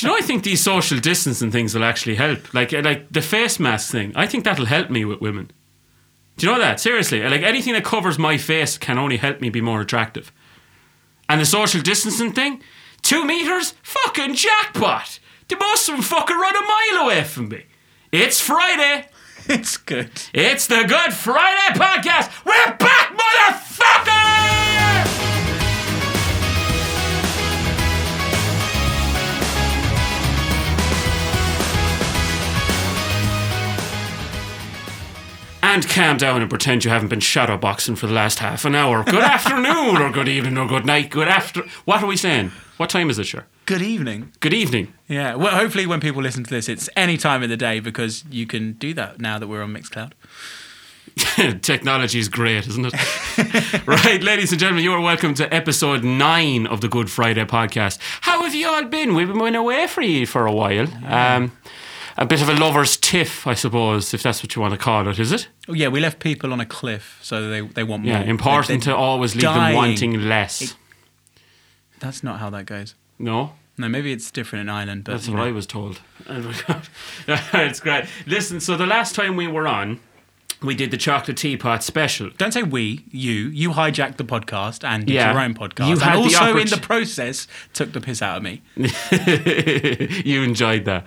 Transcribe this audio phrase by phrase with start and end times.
[0.00, 0.18] Do you know?
[0.18, 2.54] I think these social distancing things will actually help.
[2.54, 4.12] Like, uh, like the face mask thing.
[4.16, 5.50] I think that'll help me with women.
[6.38, 6.80] Do you know that?
[6.80, 10.32] Seriously, like anything that covers my face can only help me be more attractive.
[11.28, 12.62] And the social distancing thing,
[13.02, 15.20] two meters, fucking jackpot.
[15.48, 17.66] The most of them fucking run a mile away from me.
[18.10, 19.06] It's Friday.
[19.48, 20.10] It's good.
[20.32, 22.44] It's the Good Friday podcast.
[22.44, 24.59] We're back, motherfucker!
[35.70, 38.74] And calm down and pretend you haven't been shadow boxing for the last half an
[38.74, 39.04] hour.
[39.04, 41.10] Good afternoon, or good evening, or good night.
[41.10, 41.62] Good after.
[41.84, 42.50] What are we saying?
[42.76, 43.46] What time is it, sure?
[43.66, 44.32] Good evening.
[44.40, 44.92] Good evening.
[45.06, 45.36] Yeah.
[45.36, 48.48] Well, hopefully, when people listen to this, it's any time of the day because you
[48.48, 50.10] can do that now that we're on Mixcloud.
[51.62, 53.86] Technology is great, isn't it?
[53.86, 58.00] right, ladies and gentlemen, you are welcome to episode nine of the Good Friday podcast.
[58.22, 59.14] How have you all been?
[59.14, 60.88] We've been away for you for a while.
[61.06, 61.52] Um,
[62.16, 65.08] a bit of a lover's tiff, I suppose, if that's what you want to call
[65.08, 65.48] it, is it?
[65.68, 68.12] Oh, yeah, we left people on a cliff, so they, they want more.
[68.12, 70.76] Yeah, important They- to always leave them wanting less.
[71.98, 72.94] That's not how that goes.
[73.18, 73.54] no?
[73.78, 75.44] No, maybe it's different in Ireland, but That's what know.
[75.44, 76.00] I was told.
[76.28, 76.88] Oh my God.
[77.54, 78.04] it's great.
[78.26, 80.00] Listen, so the last time we were on,
[80.62, 82.28] we did the chocolate teapot special.
[82.36, 83.32] Don't say we, you.
[83.48, 85.32] You hijacked the podcast and did Yeah.
[85.32, 85.86] your own podcast.
[85.86, 88.60] You and had the also in the process took the piss out of me.
[90.26, 91.06] you enjoyed that.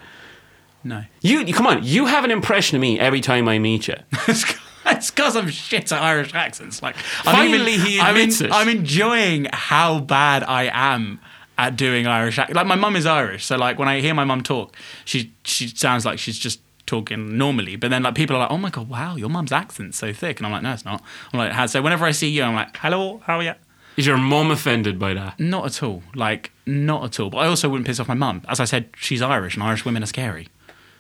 [0.84, 1.04] No.
[1.22, 1.84] You you- come on.
[1.84, 3.96] You have an impression of me every time I meet you.
[4.28, 6.82] it's because I'm shit at Irish accents.
[6.82, 8.52] Like Finally, he I'm, admits it.
[8.52, 11.20] I'm enjoying how bad I am
[11.58, 12.38] at doing Irish.
[12.40, 15.34] ac- Like my mum is Irish, so like when I hear my mum talk, she
[15.44, 17.76] she sounds like she's just talking normally.
[17.78, 20.40] But then like people are like, "Oh my god, wow, your mum's accent's so thick,"
[20.40, 22.56] and I'm like, "No, it's not." I'm like, "How?" So whenever I see you, I'm
[22.56, 23.54] like, "Hello, how are you?"
[23.96, 25.40] Is your mum offended by that?
[25.40, 26.02] Not at all.
[26.16, 27.30] Like not at all.
[27.30, 28.42] But I also wouldn't piss off my mum.
[28.50, 30.48] As I said, she's Irish, and Irish women are scary.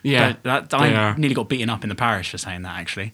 [0.04, 1.18] Yeah, That, that, I are.
[1.18, 2.78] nearly got beaten up in the parish for saying that.
[2.78, 3.14] Actually.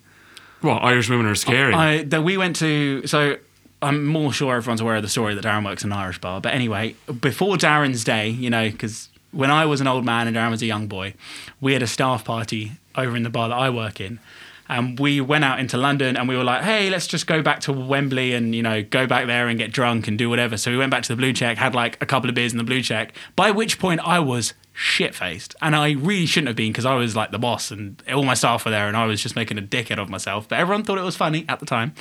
[0.62, 1.73] Well, Irish women are scary.
[1.73, 3.38] I that we went to so
[3.81, 6.41] I'm more sure everyone's aware of the story that Darren works in an Irish bar.
[6.41, 10.36] But anyway, before Darren's day, you know, because when I was an old man and
[10.36, 11.13] Darren was a young boy,
[11.62, 14.19] we had a staff party over in the bar that I work in.
[14.68, 17.59] And we went out into London and we were like, hey, let's just go back
[17.62, 20.58] to Wembley and, you know, go back there and get drunk and do whatever.
[20.58, 22.59] So we went back to the Blue Check, had like a couple of beers in
[22.59, 25.56] the Blue Check, by which point I was shit faced.
[25.62, 28.34] And I really shouldn't have been because I was like the boss and all my
[28.34, 30.47] staff were there and I was just making a dickhead of myself.
[30.47, 31.94] But everyone thought it was funny at the time.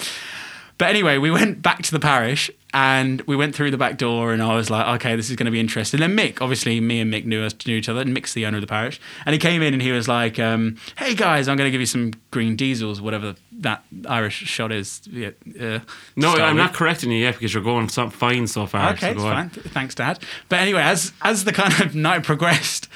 [0.79, 4.33] But anyway, we went back to the parish and we went through the back door,
[4.33, 6.01] and I was like, okay, this is going to be interesting.
[6.01, 8.59] Then Mick, obviously, me and Mick knew us knew each other, and Mick's the owner
[8.59, 11.57] of the parish, and he came in and he was like, um, hey guys, I'm
[11.57, 15.01] going to give you some green diesels, whatever that Irish shot is.
[15.11, 15.31] Yeah,
[15.61, 15.81] uh,
[16.17, 16.65] no, I'm with.
[16.65, 18.93] not correcting you yet because you're going so fine so far.
[18.93, 19.51] Okay, so it's go on.
[19.51, 19.63] fine.
[19.65, 20.19] Thanks, Dad.
[20.49, 22.89] But anyway, as as the kind of night progressed,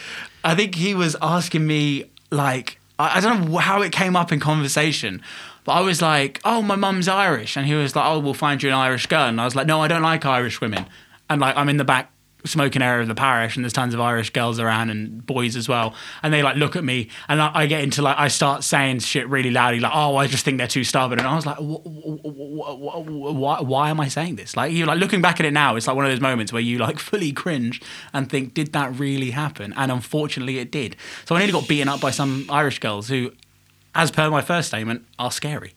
[0.45, 4.33] I think he was asking me like I, I don't know how it came up
[4.33, 5.23] in conversation,
[5.65, 8.63] but I was like, "Oh, my mum's Irish," and he was like, "Oh, we'll find
[8.63, 10.87] you an Irish girl," and I was like, "No, I don't like Irish women,"
[11.29, 12.13] and like I'm in the back
[12.45, 15.69] smoking area of the parish and there's tons of Irish girls around and boys as
[15.69, 15.95] well.
[16.23, 19.01] And they like look at me and I, I get into like I start saying
[19.01, 21.19] shit really loudly like oh I just think they're too stubborn.
[21.19, 24.57] And I was like wh- wh- wh- wh- why, why am I saying this?
[24.57, 26.63] Like you like looking back at it now it's like one of those moments where
[26.63, 27.81] you like fully cringe
[28.13, 29.73] and think did that really happen?
[29.77, 30.97] And unfortunately it did.
[31.25, 33.33] So I nearly got beaten up by some Irish girls who
[33.95, 35.73] as per my first statement are scary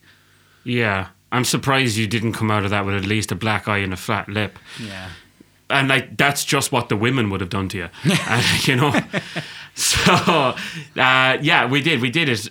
[0.64, 3.78] Yeah, I'm surprised you didn't come out of that with at least a black eye
[3.78, 4.58] and a flat lip.
[4.80, 5.08] yeah
[5.68, 7.88] and like that's just what the women would have done to you,
[8.28, 8.92] and, you know.
[9.74, 10.12] so
[10.96, 12.48] uh, yeah, we did, we did it.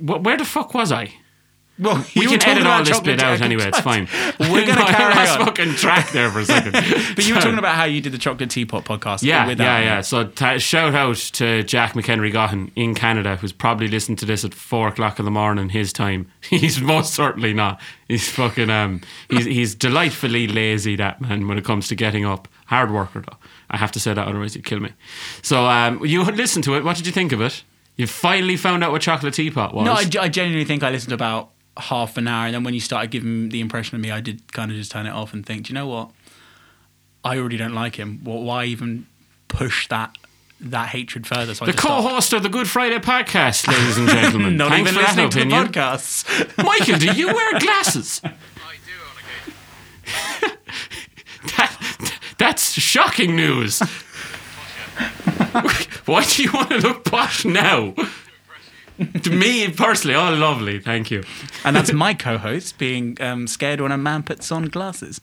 [0.00, 1.12] Where the fuck was I?
[1.80, 3.68] Well We can edit all this bit out anyway.
[3.68, 4.08] It's fine.
[4.38, 5.46] We're gonna No, I carry on.
[5.46, 6.72] fucking track there for a second.
[7.16, 9.64] but you were talking about how you did the chocolate teapot podcast Yeah, with yeah,
[9.80, 10.00] that yeah.
[10.02, 14.44] So t- shout out to Jack McHenry Gahan in Canada, who's probably listened to this
[14.44, 16.30] at four o'clock in the morning his time.
[16.48, 17.80] He's most certainly not.
[18.08, 19.00] He's fucking um.
[19.28, 22.48] He's he's delightfully lazy that man when it comes to getting up.
[22.66, 23.36] Hard worker though.
[23.70, 24.90] I have to say that, otherwise he'd kill me.
[25.42, 26.84] So um, you listened to it.
[26.84, 27.62] What did you think of it?
[27.96, 29.84] You finally found out what chocolate teapot was.
[29.84, 32.80] No, I, I genuinely think I listened about half an hour, and then when you
[32.80, 35.44] started giving the impression of me, I did kind of just turn it off and
[35.44, 36.10] think, do you know what?
[37.24, 38.20] I already don't like him.
[38.24, 39.06] Well, why even
[39.48, 40.16] push that
[40.60, 41.54] that hatred further?
[41.54, 44.56] So I the just co-host of the Good Friday podcast, ladies and gentlemen.
[44.58, 45.72] Not Thanks even for that listening to the opinion.
[45.72, 46.56] podcasts.
[46.64, 48.20] Michael, do you wear glasses?
[48.24, 48.34] I do
[49.02, 50.58] on occasion.
[51.56, 53.80] That, that's shocking news.
[56.04, 57.94] Why do you want to look posh now?
[59.22, 60.78] to me personally, oh, lovely.
[60.80, 61.22] Thank you.
[61.64, 65.20] and that's my co-host being um, scared when a man puts on glasses.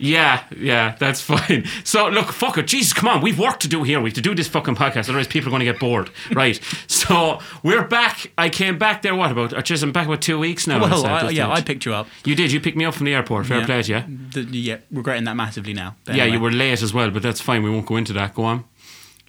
[0.00, 1.64] Yeah, yeah, that's fine.
[1.82, 4.00] So look, fuck it, Jesus, come on, we've work to do here.
[4.00, 6.60] We have to do this fucking podcast, otherwise people are going to get bored, right?
[6.86, 8.30] So we're back.
[8.38, 9.16] I came back there.
[9.16, 9.54] What about?
[9.54, 10.80] uh, Just I'm back about two weeks now.
[10.80, 12.06] Well, said, I, yeah, to- I picked you up.
[12.24, 12.52] You did.
[12.52, 13.46] You picked me up from the airport.
[13.46, 13.66] Fair Yeah.
[13.66, 14.04] play yeah.
[14.06, 15.96] The, yeah, regretting that massively now.
[16.06, 16.30] Yeah, anyway.
[16.30, 17.64] you were late as well, but that's fine.
[17.64, 18.34] We won't go into that.
[18.34, 18.64] Go on.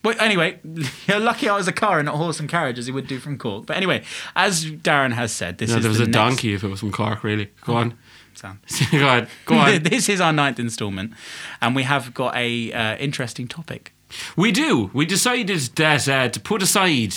[0.01, 0.59] But anyway,
[1.07, 3.07] you're lucky I was a car and not a horse and carriage, as he would
[3.07, 3.65] do from Cork.
[3.65, 4.03] But anyway,
[4.35, 5.75] as Darren has said, this is.
[5.75, 7.49] No, is there was the a next donkey if it was from Cork, really.
[7.65, 7.97] Go on.
[8.33, 8.59] sound.
[8.91, 9.27] go on.
[9.45, 9.83] Go on.
[9.83, 11.13] this is our ninth instalment,
[11.61, 13.93] and we have got a uh, interesting topic.
[14.35, 14.89] We do.
[14.93, 17.15] We decided that uh, to put aside,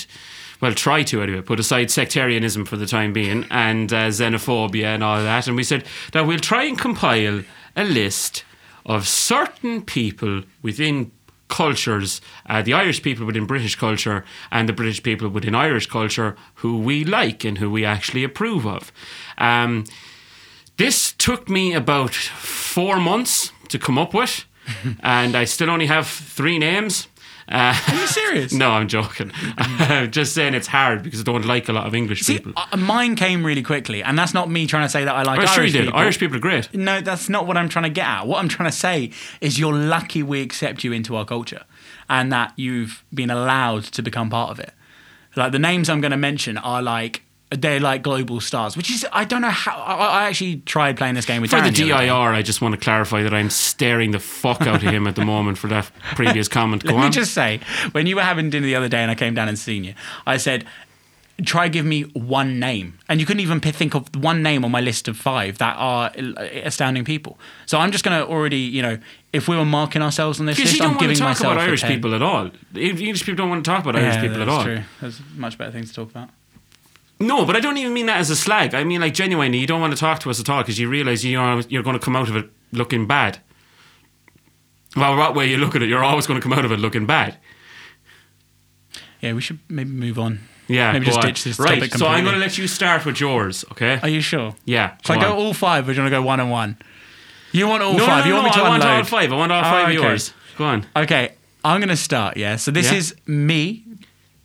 [0.60, 5.02] well, try to anyway, put aside sectarianism for the time being and uh, xenophobia and
[5.02, 5.46] all that.
[5.46, 7.42] And we said that we'll try and compile
[7.76, 8.44] a list
[8.84, 11.12] of certain people within
[11.52, 16.34] cultures, uh, the Irish people within British culture and the British people within Irish culture
[16.56, 18.90] who we like and who we actually approve of.
[19.36, 19.84] Um,
[20.78, 24.46] this took me about four months to come up with,
[25.00, 27.08] and I still only have three names.
[27.52, 28.52] Uh, Are you serious?
[28.64, 29.30] no, I'm joking.
[29.58, 32.54] I'm just saying it's hard because I don't like a lot of English See, people.
[32.56, 35.38] uh, mine came really quickly, and that's not me trying to say that I like
[35.38, 35.84] I'm Irish sure you did.
[35.84, 36.00] people.
[36.00, 36.72] Irish people are great.
[36.74, 38.26] No, that's not what I'm trying to get at.
[38.26, 39.10] What I'm trying to say
[39.42, 41.64] is you're lucky we accept you into our culture
[42.08, 44.72] and that you've been allowed to become part of it.
[45.36, 47.22] Like the names I'm going to mention are like
[47.54, 49.76] they're like global stars, which is I don't know how.
[49.76, 52.06] I, I actually tried playing this game with For the Darren day.
[52.06, 55.16] DIR, I just want to clarify that I'm staring the fuck out of him at
[55.16, 56.84] the moment for that previous comment.
[56.84, 57.60] Go Let me just say,
[57.92, 59.94] when you were having dinner the other day and I came down and seen you,
[60.26, 60.64] I said,
[61.44, 62.98] try give me one name.
[63.08, 65.76] And you couldn't even p- think of one name on my list of five that
[65.78, 67.38] are uh, astounding people.
[67.66, 68.98] So I'm just going to already, you know,
[69.32, 71.28] if we were marking ourselves on this list, you I'm don't want giving to talk
[71.30, 72.50] myself about Irish people at all.
[72.74, 74.64] English people don't want to talk about Irish Yeah, people at that's all.
[74.64, 74.80] True.
[75.00, 76.28] There's much better things to talk about.
[77.20, 78.74] No, but I don't even mean that as a slag.
[78.74, 80.88] I mean, like, genuinely, you don't want to talk to us at all because you
[80.88, 83.38] realise you know, you're going to come out of it looking bad.
[84.96, 86.78] Well, what way you look at it, you're always going to come out of it
[86.80, 87.38] looking bad.
[89.20, 90.40] Yeah, we should maybe move on.
[90.68, 91.26] Yeah, Maybe just on.
[91.26, 93.98] ditch this Right, topic so I'm going to let you start with yours, okay?
[94.02, 94.54] Are you sure?
[94.64, 94.96] yeah.
[95.04, 96.76] Shall I go go all five or do you want to go one and one?
[97.52, 98.24] You want all no, five?
[98.24, 98.98] no, you no, want me to I want unload?
[98.98, 99.32] all five.
[99.32, 100.32] I want all Oh, five of yours.
[100.56, 100.86] Go on.
[100.96, 101.34] Okay,
[101.64, 102.56] I'm going to start, yeah?
[102.56, 102.98] So this Yeah.
[102.98, 103.84] is me.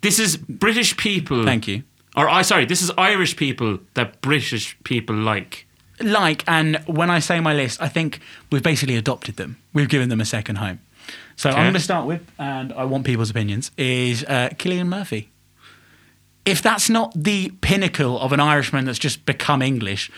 [0.01, 1.45] This is British people.
[1.45, 1.83] Thank you.
[2.17, 5.65] Or, I sorry, this is Irish people that British people like.
[6.01, 8.19] like and when i say my list i think
[8.51, 10.77] we've basically adopted them we've given them a second home
[11.35, 11.57] so Okay.
[11.57, 15.31] i'm going to start with and i want people's opinions is uh, cillian murphy
[16.45, 20.11] if that's not the pinnacle of an irishman that's just become english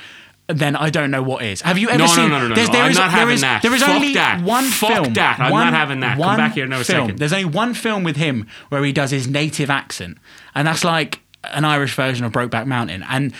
[0.48, 1.62] then I don't know what is.
[1.62, 2.30] Have you ever No, seen?
[2.30, 2.74] no, no, no, there's- no.
[2.74, 3.62] there I'm is- not having is- that.
[3.62, 4.42] There is Fuck only that.
[4.42, 5.13] one Fuck film.
[5.13, 5.40] that.
[5.40, 6.18] I'm one- not having that.
[6.18, 7.19] Come back here now a second.
[7.19, 10.18] There's only one film with him where he does his native accent,
[10.56, 13.04] and that's like an Irish version of Brokeback Mountain.
[13.04, 13.34] And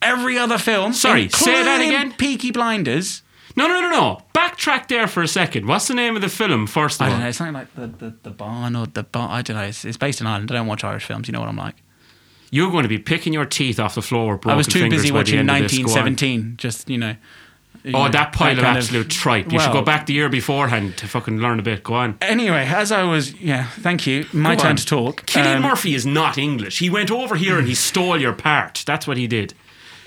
[0.00, 2.12] every other film, Sorry, say that again?
[2.12, 3.22] Peaky Blinders.
[3.54, 4.22] No, no, no, no.
[4.34, 5.66] Backtrack there for a second.
[5.66, 7.12] What's the name of the film, first of I all?
[7.12, 7.28] don't know.
[7.28, 9.30] It's something like the, the, the barn or the barn.
[9.30, 9.64] I don't know.
[9.64, 10.50] It's, it's based in Ireland.
[10.50, 11.28] I don't watch Irish films.
[11.28, 11.76] You know what I'm like.
[12.50, 15.38] You're going to be picking your teeth off the floor I was too busy watching
[15.38, 15.72] end of this.
[15.72, 16.04] Go on.
[16.04, 16.56] 1917.
[16.58, 17.16] Just you know.
[17.84, 19.52] Oh, know, that pile of kind absolute tripe.
[19.52, 21.82] You should go back the year beforehand to fucking learn a bit.
[21.82, 22.16] Go on.
[22.20, 24.26] Anyway, as I was, yeah, thank you.
[24.32, 24.76] My Go turn on.
[24.76, 25.26] to talk.
[25.26, 26.78] Cillian Um, Murphy is not English.
[26.78, 28.84] He went over here and he stole your part.
[28.86, 29.54] That's what he did.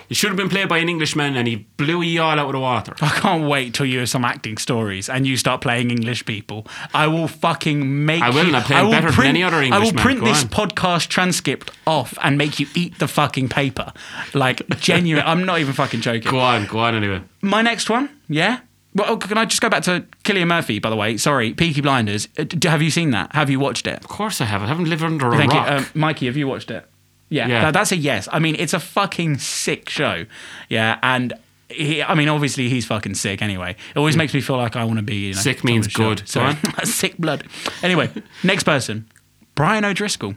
[0.07, 2.51] He should have been played by an Englishman and he blew you all out of
[2.51, 2.95] the water.
[3.01, 6.67] I can't wait till you have some acting stories and you start playing English people.
[6.93, 8.47] I will fucking make I will, you.
[8.47, 10.49] and I play better than any other I will print Go this on.
[10.49, 13.91] podcast transcript off and make you eat the fucking paper.
[14.33, 15.23] Like genuine.
[15.25, 16.31] I'm not even fucking joking.
[16.31, 17.21] Go on, go on anyway.
[17.41, 18.59] My next one, yeah.
[18.95, 20.79] Well, oh, can I just go back to Cillian Murphy?
[20.79, 22.29] By the way, sorry, Peaky Blinders.
[22.39, 23.35] Uh, have you seen that?
[23.35, 23.99] Have you watched it?
[23.99, 24.61] Of course I have.
[24.63, 25.69] I haven't lived under a Thank rock.
[25.69, 26.27] you, um, Mikey.
[26.27, 26.87] Have you watched it?
[27.29, 27.61] Yeah, Yeah.
[27.65, 28.27] that- that's a yes.
[28.31, 30.25] I mean, it's a fucking sick show.
[30.69, 31.33] Yeah, and
[31.69, 33.41] he, I mean, obviously he's fucking sick.
[33.41, 35.15] Anyway, it always makes me feel like I want to be.
[35.27, 36.19] You know, Sick means good.
[36.27, 36.51] show.
[36.51, 37.43] Go So, sick blood.
[37.81, 38.09] Anyway,
[38.43, 39.07] next person,
[39.55, 40.35] Brian O'Driscoll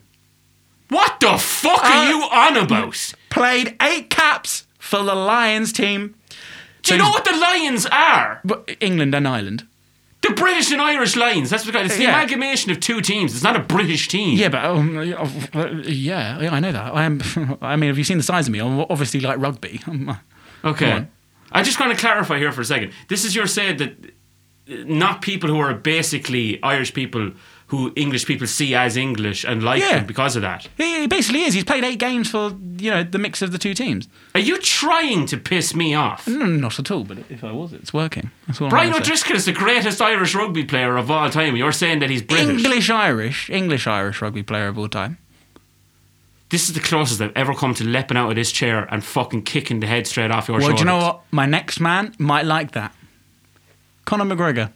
[0.91, 3.13] what the fuck Uh, are you on about?
[3.29, 6.15] played eight caps for the Lions team.
[6.83, 8.41] Do you know what the Lions are?
[8.81, 9.67] England and Ireland.
[10.21, 11.49] The British and Irish Lions.
[11.51, 12.09] That's what it's the Yeah.
[12.11, 13.35] amalgamation of two teams.
[13.35, 14.37] It's not a British team.
[14.37, 15.03] Yeah, but um,
[15.85, 16.93] yeah, yeah, I know that.
[16.95, 17.21] I am.
[17.63, 18.59] I mean, have you seen the size of me?
[18.59, 19.81] I'm obviously like rugby.
[20.65, 21.07] Okay.
[21.53, 22.93] I just want to clarify here for a second.
[23.09, 24.13] This is your saying that
[24.67, 27.31] not people who are basically Irish people
[27.69, 29.97] who English people see as English and like Yeah.
[29.99, 30.67] them because of that.
[30.77, 31.53] He basically is.
[31.55, 34.09] He's played eight games for you know the mix of the two teams.
[34.35, 36.27] Are you trying to piss me off?
[36.27, 37.05] No, not at all.
[37.05, 38.31] But if I was, it's working.
[38.47, 38.95] That's all Brian.
[38.95, 41.57] O'Driscoll is the greatest Irish rugby player of all time.
[41.57, 42.49] You're saying that he's British.
[42.65, 45.19] English Irish, English Irish rugby player of all time.
[46.51, 49.43] This is the closest I've ever come to leaping out of this chair and fucking
[49.43, 50.81] kicking the head straight off your Well, shoulders.
[50.81, 51.21] do you know what?
[51.31, 52.95] My next man might like that.
[54.07, 54.73] Conor McGregor.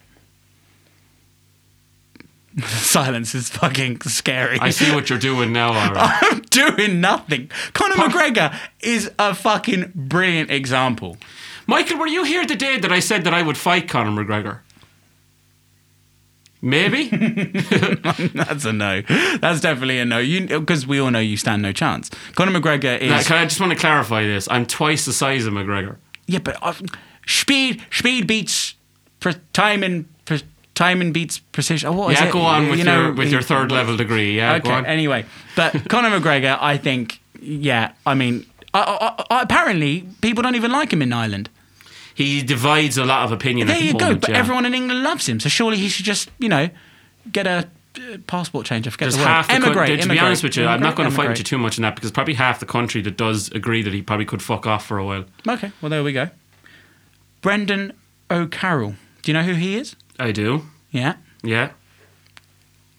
[2.66, 4.58] Silence is fucking scary.
[4.60, 5.94] I see what you're doing now, Aaron.
[5.96, 7.50] I'm doing nothing.
[7.72, 11.16] Conor McGregor is a fucking brilliant example.
[11.66, 14.58] Michael, were you here the day that I said that I would fight Conor McGregor?
[16.64, 17.08] Maybe.
[18.34, 19.02] That's a no.
[19.40, 20.18] That's definitely a no.
[20.18, 22.08] You because we all know you stand no chance.
[22.36, 24.46] Conor McGregor is Now, can I just want to clarify this?
[24.50, 25.96] I'm twice the size of McGregor.
[26.26, 26.74] yeah, but uh,
[27.26, 28.74] speed speed beats
[29.18, 30.42] pre- time and pre-
[30.74, 31.88] time and beats precision.
[31.92, 34.36] Oh, yeah, go on You with know, your with your third level degree.
[34.36, 34.78] Yeah, go Okay.
[34.78, 34.86] on.
[34.86, 35.24] Anyway,
[35.56, 37.92] but Conor McGregor, I think, yeah.
[38.06, 41.50] I mean, I, I, I, apparently people don't even like him in Ireland.
[42.14, 43.66] He divides a lot of opinion.
[43.68, 44.14] There at the you go.
[44.14, 44.38] But yeah.
[44.38, 46.68] everyone in England loves him, so surely he should just, you know,
[47.30, 48.86] get a uh, passport change.
[48.86, 49.28] I forget There's the word.
[49.28, 49.88] half the emigrate.
[49.88, 49.96] country.
[49.98, 51.82] To be honest with you, I'm not going to fight with you too much on
[51.82, 54.86] that because probably half the country that does agree that he probably could fuck off
[54.86, 55.24] for a while.
[55.48, 56.28] Okay, well there we go.
[57.40, 57.92] Brendan
[58.30, 58.94] O'Carroll.
[59.22, 59.94] Do you know who he is?
[60.18, 60.66] I do.
[60.90, 61.16] Yeah.
[61.42, 61.70] Yeah.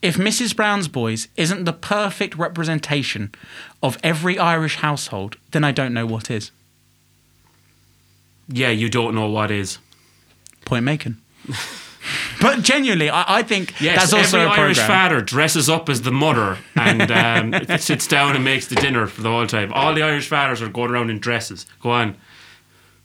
[0.02, 0.56] If Mrs.
[0.56, 3.34] Brown's Boys isn't the perfect representation
[3.82, 6.52] of every Irish household, then I don't know what is.
[8.50, 9.78] Yeah, you don't know what is.
[10.66, 11.18] Point making.
[12.42, 14.98] but genuinely, I, I think Yes, that's also every a Irish program.
[15.10, 19.22] father dresses up as the mother and um, sits down and makes the dinner for
[19.22, 19.72] the whole time.
[19.72, 21.66] All the Irish fathers are going around in dresses.
[21.82, 22.18] Go on.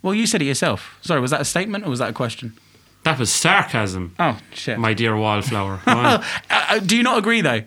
[0.03, 0.99] Well, you said it yourself.
[1.03, 2.57] Sorry, was that a statement or was that a question?
[3.09, 4.79] That was sarcasm, Oh shit.
[4.79, 5.81] my dear wallflower.
[5.87, 7.63] Uh, uh, do you not agree though?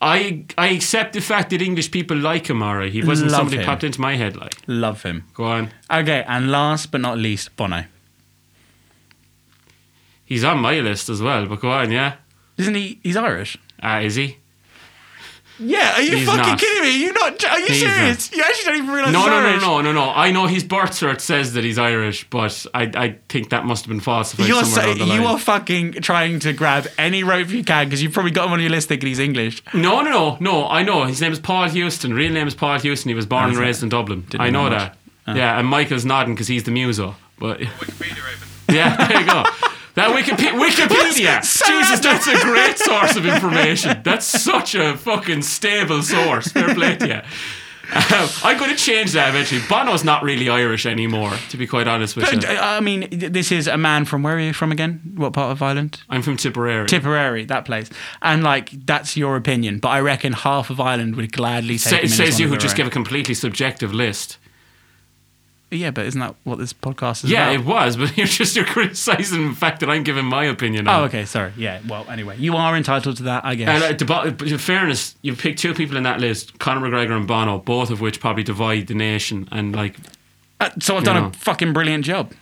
[0.00, 2.90] I I accept the fact that English people like him, alright.
[2.90, 3.66] He wasn't Love somebody him.
[3.66, 4.56] popped into my head like.
[4.66, 5.24] Love him.
[5.34, 5.72] Go on.
[5.90, 7.84] Okay, and last but not least, Bono.
[10.24, 12.14] He's on my list as well, but go on, yeah.
[12.56, 13.00] Isn't he?
[13.02, 13.58] He's Irish.
[13.82, 14.38] Ah, is he?
[15.58, 16.58] Yeah, are you He's fucking not.
[16.58, 17.00] kidding me?
[17.00, 17.44] You not?
[17.44, 18.32] Are you He's serious?
[18.32, 19.62] You actually don't even realize No, he's no, no, Irish.
[19.62, 20.10] no, no, no.
[20.10, 23.84] I know his birth cert says that he's Irish, but I, I think that must
[23.84, 25.34] have been falsified You're somewhere saying down the you line.
[25.36, 28.60] are fucking trying to grab any rope you can because you've probably got him on
[28.60, 29.62] your list thinking he's English.
[29.72, 30.66] No, no, no, no.
[30.68, 32.12] I know his name is Paul Hewson.
[32.14, 33.08] Real name is Paul Hewson.
[33.10, 34.22] He was born Oh, and raised in Dublin.
[34.30, 34.92] Didn't I know know much.
[35.26, 35.36] that.
[35.36, 37.14] Yeah, and Michael's nodding because he's the muso.
[37.38, 38.48] But Wikipedia open.
[38.74, 39.44] yeah, there you go.
[39.94, 41.40] That Wikipedia, Wikipedia.
[41.66, 44.00] Jesus, that's a great source of information.
[44.02, 46.48] That's such a fucking stable source.
[46.48, 47.20] Fair play to you.
[47.94, 49.60] Um, I'm going to change that eventually.
[49.68, 52.48] Bono's not really Irish anymore, to be quite honest with you.
[52.48, 55.00] Uh, I mean, this is a man from where are you from again?
[55.16, 56.00] What part of Ireland?
[56.08, 56.88] I'm from Tipperary.
[56.88, 57.90] Tipperary, that place.
[58.22, 62.08] And like, that's your opinion, but I reckon half of Ireland would gladly take in
[62.08, 64.38] says you who just give a completely subjective list.
[65.74, 67.54] Yeah, but isn't that what this podcast is Yeah, about?
[67.60, 70.86] it was, but you're just you're criticizing the fact that I'm giving my opinion.
[70.88, 71.08] on Oh, it.
[71.08, 71.52] okay, sorry.
[71.56, 73.82] Yeah, well, anyway, you are entitled to that, I guess.
[73.82, 77.16] And uh, bo- but in fairness, you've picked two people in that list, Conor McGregor
[77.16, 79.48] and Bono, both of which probably divide the nation.
[79.52, 79.96] And like,
[80.60, 82.32] Uh, so I've done a fucking brilliant job.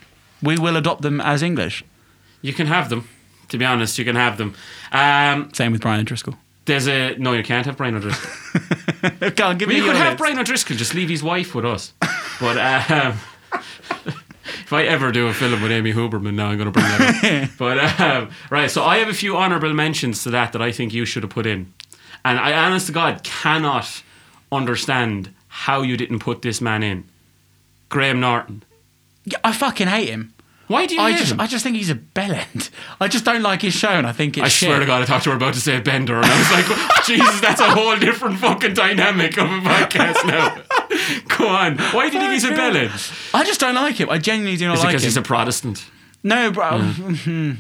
[0.43, 1.85] We will adopt them as English.
[2.43, 3.09] you can have them.
[3.49, 4.55] To be honest, you can have them.
[4.93, 6.37] Um, Same with Brian O'Driscoll.
[6.65, 8.31] there's a no, you can't have Brian O'Driscoll.
[9.37, 10.19] Go on, give well, me you your could have list.
[10.19, 10.77] Brian O'Driscoll.
[10.77, 11.93] Just leave his wife with us.
[12.41, 13.19] But um,
[14.45, 17.45] if I ever do a film with Amy Huberman, now I'm going to bring that
[17.45, 17.51] up.
[17.59, 20.93] but um, right, so I have a few honourable mentions to that that I think
[20.93, 21.73] you should have put in,
[22.25, 24.03] and I, honest to God, cannot
[24.51, 27.05] understand how you didn't put this man in.
[27.89, 28.63] Graham Norton.
[29.25, 30.33] Yeah, I fucking hate him.
[30.69, 31.41] Why do you I just, him?
[31.41, 32.71] I just think he's a bellend.
[32.99, 34.69] I just don't like his show, and I think it's I shit.
[34.69, 37.05] swear to God, I thought you were about to say Bender, and I was like,
[37.05, 40.57] Jesus, that's a whole different fucking dynamic of a podcast now.
[41.39, 41.79] Go on.
[41.79, 42.91] Why do you think he's a Okay.
[43.35, 44.09] I just don't like him.
[44.11, 45.09] I genuinely do not Is it like because him.
[45.09, 45.85] he's a Protestant?
[46.23, 46.71] no, bro.
[46.81, 47.53] Mm-hmm.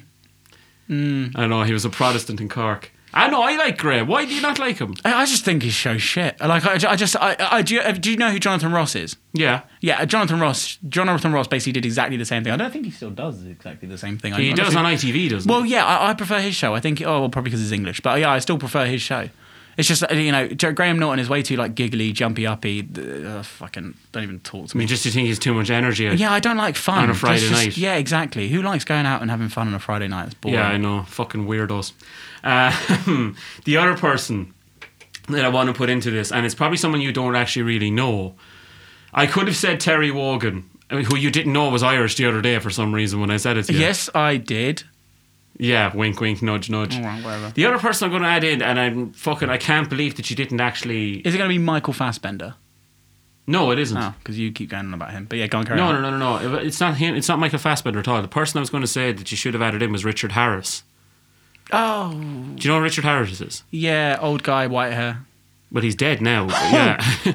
[0.91, 1.33] Mm.
[1.37, 2.91] I don't know, he was a Protestant in Cork.
[3.15, 4.07] I know, I like Graham.
[4.09, 4.95] Why do you not like him?
[5.05, 6.41] I I just think his show's shit.
[6.41, 8.95] Like, I, I just, I, I do, you, uh, do you know who Jonathan Ross
[8.97, 9.17] is?
[9.35, 9.63] Yeah.
[9.83, 10.79] Yeah, uh, Jonathan Ross.
[10.89, 12.55] Jonathan Ross basically did exactly the same thing.
[12.55, 14.33] I don't think he still does exactly the same thing.
[14.33, 15.73] He I, does on ITV, doesn't Well, he?
[15.73, 16.75] yeah, I, I prefer his show.
[16.75, 17.03] I think.
[17.03, 19.29] Oh, well, probably because he's English, but yeah, I still prefer his show.
[19.83, 22.87] It's just you know Graham Norton is way too like giggly, jumpy, uppy.
[22.97, 24.83] Uh, fucking don't even talk to I me.
[24.83, 26.05] mean, just you think he's too much energy.
[26.05, 27.77] yeah, I don't like fun On a Friday Just- night.
[27.77, 28.49] Yeah, exactly.
[28.49, 30.27] Who likes going out and having fun on a Friday night?
[30.27, 30.55] It's boring.
[30.55, 31.03] Yeah, I know.
[31.03, 31.93] Fucking weirdos.
[32.45, 32.71] Uh,
[33.65, 34.55] the other person
[35.29, 37.91] that I want to put into this, and it's probably someone you don't actually really
[37.91, 38.35] know.
[39.13, 42.59] I could have said Terry Wogan, who you didn't know was Irish the other day
[42.61, 43.81] for some reason when I said it to you.
[43.81, 44.85] Yes, I did.
[45.59, 46.97] Yeah, wink, wink, nudge, nudge.
[46.99, 47.51] Whatever.
[47.55, 50.29] The other person I'm going to add in, and I'm fucking, I can't believe that
[50.31, 51.17] you didn't actually.
[51.19, 52.55] Is it going to be Michael Fassbender?
[53.47, 53.97] No, it isn't.
[53.97, 55.27] Oh, because you keep going on about him.
[55.27, 56.01] But yeah, go on, carry No, on.
[56.01, 56.55] no, no, no, no.
[56.59, 57.15] It's not him.
[57.17, 58.23] It's not Michael Fassbender at all.
[58.23, 60.33] The person I was going to say that you should have added in was Richard
[60.33, 60.85] Harris.
[61.73, 62.17] Oh, Do
[62.67, 63.63] you know who Richard Harris is?
[63.71, 65.25] yeah, old guy, white hair.
[65.71, 66.49] Well, he's dead now.
[66.51, 67.03] yeah.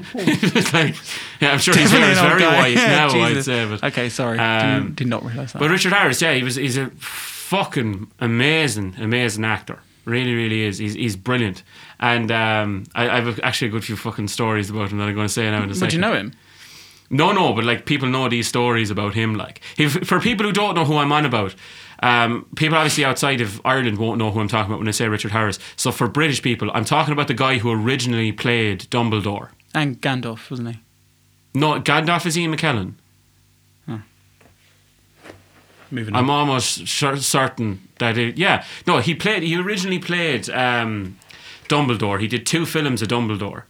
[0.73, 0.95] Like,
[1.41, 2.57] Yeah, I'm sure his hair is very guy.
[2.57, 3.09] white now.
[3.23, 5.59] I'd say, but okay, sorry, Um, did, did not realize that.
[5.59, 6.91] But Richard Harris, yeah, he was he's a
[7.47, 9.79] fucking amazing, amazing actor.
[10.03, 10.77] Really, really is.
[10.77, 11.63] He's he's brilliant.
[11.99, 15.15] And um, I, I have actually a good few fucking stories about him that I'm
[15.15, 15.85] going to say now in a second.
[15.85, 16.33] Would you know him?
[17.09, 19.35] No, no, but like people know these stories about him.
[19.35, 21.55] Like, if, for people who don't know who I'm on about,
[22.03, 25.07] um, people obviously outside of Ireland won't know who I'm talking about when I say
[25.07, 25.57] Richard Harris.
[25.77, 29.49] So for British people, I'm talking about the guy who originally played Dumbledore.
[29.73, 30.79] And Gandalf, wasn't he?
[31.53, 32.95] No, Gandalf is Ian McKellen.
[35.91, 36.15] Moving.
[36.15, 38.63] I'm almost cer- certain that it, yeah.
[38.85, 39.43] No, he played.
[39.43, 41.17] He originally played um,
[41.69, 42.19] Dumbledore.
[42.19, 43.63] He did two films of Dumbledore,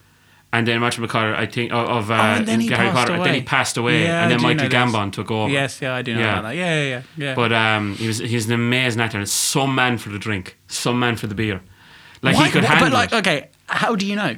[0.51, 2.95] and then Matthew McCarthy, I think, of, of uh, Oh, and then he Harry passed
[2.95, 3.13] Potter.
[3.13, 4.67] And then he passed away, Yeah, and then Michael.
[4.69, 5.51] Gambon took over.
[5.51, 6.41] Yes, yeah, I do know Yeah.
[6.41, 6.55] that.
[6.55, 7.01] Yeah, yeah, yeah.
[7.17, 7.36] yeah.
[7.36, 9.17] But um, he was he's an amazing actor.
[9.19, 11.62] And some man for the drink, some man for the beer.
[12.21, 14.38] Like Why- he could why- handle But like, it okay, how do you know?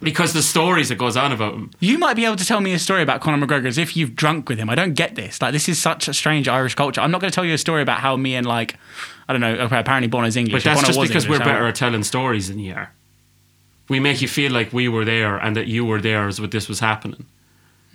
[0.00, 1.70] Because the stories that goes on about him.
[1.80, 4.16] You might be able to tell me a story about Conor McGregor as if you've
[4.16, 4.70] drunk with him.
[4.70, 5.40] I don't get this.
[5.42, 7.00] Like, this is such a strange Irish culture.
[7.00, 8.76] I'm not going to tell you a story about how me and like,
[9.28, 9.54] I don't know.
[9.54, 10.64] okay, Apparently, Bono's English.
[10.64, 12.92] But that's Bono just because English, we're better at telling stories than you are.
[13.88, 16.52] We make you feel like we were there and that you were there as what
[16.52, 17.26] this was happening.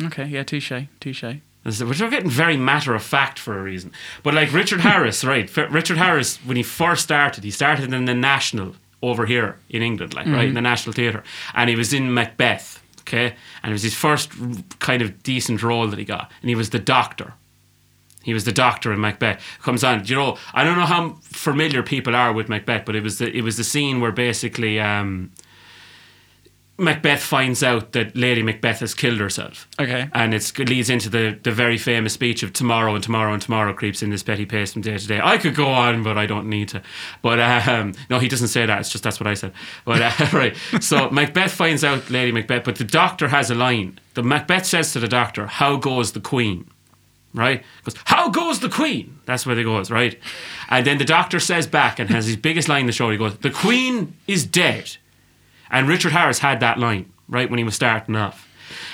[0.04, 1.24] Okay, yeah, touche, touche.
[1.66, 3.92] Which We're getting very matter of fact for a reason.
[4.22, 5.50] But like Richard Harris, right?
[5.58, 8.76] Richard Harris, when he first started, he started in the National
[9.10, 12.82] over here in England, like right in the National Theatre, and he was in Macbeth.
[13.02, 14.32] Okay, and it was his first
[14.80, 17.34] kind of decent role that he got, and he was the doctor.
[18.24, 19.40] He was the doctor in Macbeth.
[19.62, 20.38] Comes on, you know.
[20.52, 23.58] I don't know how familiar people are with Macbeth, but it was the it was
[23.58, 25.32] the scene where basically um,
[26.78, 29.66] Macbeth finds out that Lady Macbeth has killed herself.
[29.80, 30.10] Okay.
[30.12, 33.74] And it leads into the, the very famous speech of tomorrow and tomorrow and tomorrow
[33.74, 35.22] creeps in this petty pace from day to day.
[35.24, 36.82] I could go on, but I don't need to.
[37.22, 38.80] But um, no, he doesn't say that.
[38.82, 39.54] It's just that's what I said.
[39.86, 40.56] But uh, right.
[40.82, 43.98] So Macbeth finds out Lady Macbeth, but the doctor has a line.
[44.16, 46.70] The Macbeth says to the doctor, "How goes the Queen?"
[47.34, 47.64] Right?
[47.86, 49.90] Goes, "How goes the Queen?" That's where they goes.
[49.90, 50.20] Right?
[50.70, 53.10] And then the doctor says back and has his biggest line in the show.
[53.12, 54.98] He goes, "The Queen is dead."
[55.70, 58.48] And Richard Harris had that line right when he was starting off.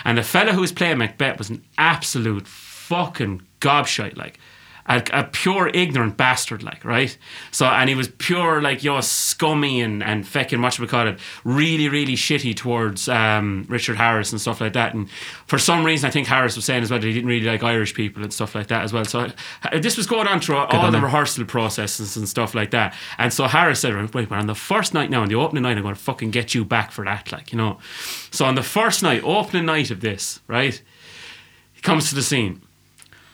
[0.04, 4.40] And the fella who was playing Macbeth was an absolute fucking gobshite, like
[4.86, 7.18] a, a pure ignorant bastard, like right.
[7.52, 11.20] So and he was pure like yo scummy and and fecking what we call it,
[11.44, 14.94] really really shitty towards um, Richard Harris and stuff like that.
[14.94, 15.10] And
[15.48, 17.64] for some reason, I think Harris was saying as well that he didn't really like
[17.64, 19.06] Irish people and stuff like that as well.
[19.06, 19.20] So
[19.64, 21.04] uh, this was going on through all on the him.
[21.04, 22.96] rehearsal processes and stuff like that.
[23.18, 25.78] And so Harris said, wait, we're on the first night now, on the opening night,
[25.78, 27.80] I'm going to fucking get you back for that, like, you know.
[28.32, 30.82] So on the first night, opening night of this, right,
[31.74, 32.62] he comes to the scene.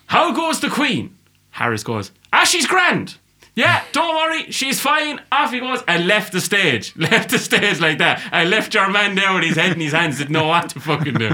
[0.07, 1.16] How goes the Queen?
[1.57, 3.17] Harris goes, ah, she's grand.
[3.55, 5.19] Yeah, don't worry, she's fine.
[5.31, 6.95] Off he goes and left the stage.
[6.97, 8.21] Left the stage like that.
[8.31, 10.79] I left your man there with his head in his hands, didn't know what to
[10.79, 11.33] fucking do.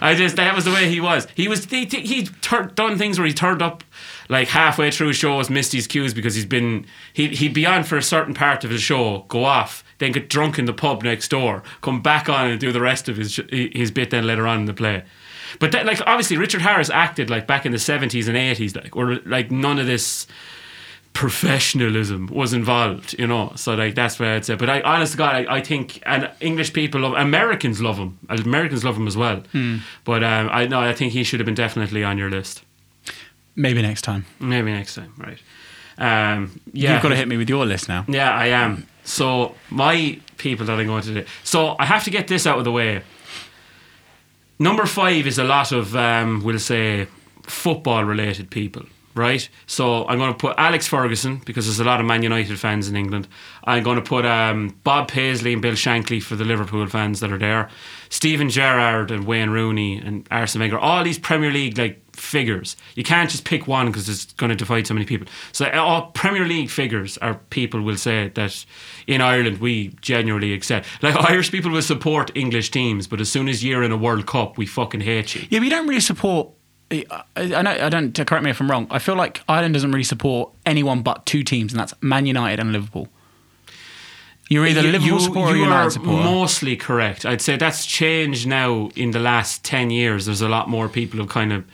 [0.00, 1.26] I just, that was the way he was.
[1.34, 3.82] He was, he, he tur- done things where he turned up
[4.28, 7.96] like halfway through shows, missed his cues because he's been, he, he'd be on for
[7.96, 11.26] a certain part of the show, go off, then get drunk in the pub next
[11.26, 14.60] door, come back on and do the rest of his, his bit then later on
[14.60, 15.02] in the play.
[15.58, 18.96] But that, like, obviously, Richard Harris acted like back in the 70s and 80s, like,
[18.96, 20.26] or like none of this
[21.18, 23.52] professionalism was involved, you know.
[23.56, 24.54] So like that's where I'd say.
[24.54, 28.18] But I, honest to God, I, I think and English people, love, Americans love him.
[28.28, 29.42] Americans love him as well.
[29.50, 29.78] Hmm.
[30.04, 32.62] But um, I know I think he should have been definitely on your list.
[33.56, 34.26] Maybe next time.
[34.38, 35.38] Maybe next time, right?
[35.98, 38.04] Um, yeah, You've got to hit me with your list now.
[38.06, 38.86] yeah, I am.
[39.02, 41.24] So my people that I'm going to do.
[41.42, 43.02] So I have to get this out of the way.
[44.58, 47.06] Number five is a lot of, um, we'll say,
[47.42, 48.82] football related people,
[49.18, 49.48] right?
[49.66, 52.88] So I'm going to put Alex Ferguson because there's a lot of Man United fans
[52.88, 53.28] in England.
[53.64, 57.30] I'm going to put um, Bob Paisley and Bill Shankly for the Liverpool fans that
[57.30, 57.68] are there.
[58.08, 62.76] Steven Gerrard and Wayne Rooney and Arsene Wenger, all these Premier League like figures.
[62.94, 65.28] You can't just pick one because it's going to divide so many people.
[65.52, 68.64] So uh, all Premier League figures are people will say that
[69.06, 70.86] in Ireland we genuinely accept.
[71.02, 74.26] Like Irish people will support English teams, but as soon as you're in a World
[74.26, 75.46] Cup, we fucking hate you.
[75.50, 76.50] Yeah, we don't really support.
[76.90, 77.04] I,
[77.36, 77.70] I know.
[77.70, 78.14] I don't.
[78.26, 78.86] Correct me if I'm wrong.
[78.90, 82.60] I feel like Ireland doesn't really support anyone but two teams, and that's Man United
[82.60, 83.08] and Liverpool.
[84.48, 86.24] You're either You- Liverpool you, supporter or you United are supporter.
[86.24, 87.26] mostly correct.
[87.26, 90.24] I'd say that's changed now in the last ten years.
[90.24, 91.64] There's a lot more people who kind of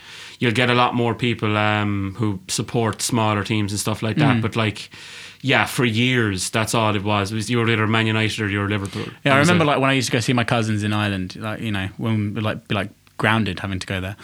[0.41, 4.21] you'll get a lot more people um, who support smaller teams and stuff like Mm.
[4.21, 4.43] that.
[4.43, 4.91] But like,
[5.43, 7.31] yeah, for years that's all it was.
[7.31, 9.07] It was you were either Man United or you were Liverpool.
[9.25, 9.69] Yeah, I remember it.
[9.69, 12.35] like when I used to go see my cousins in Ireland, like you know, when
[12.35, 14.17] like be like grounded having to go there,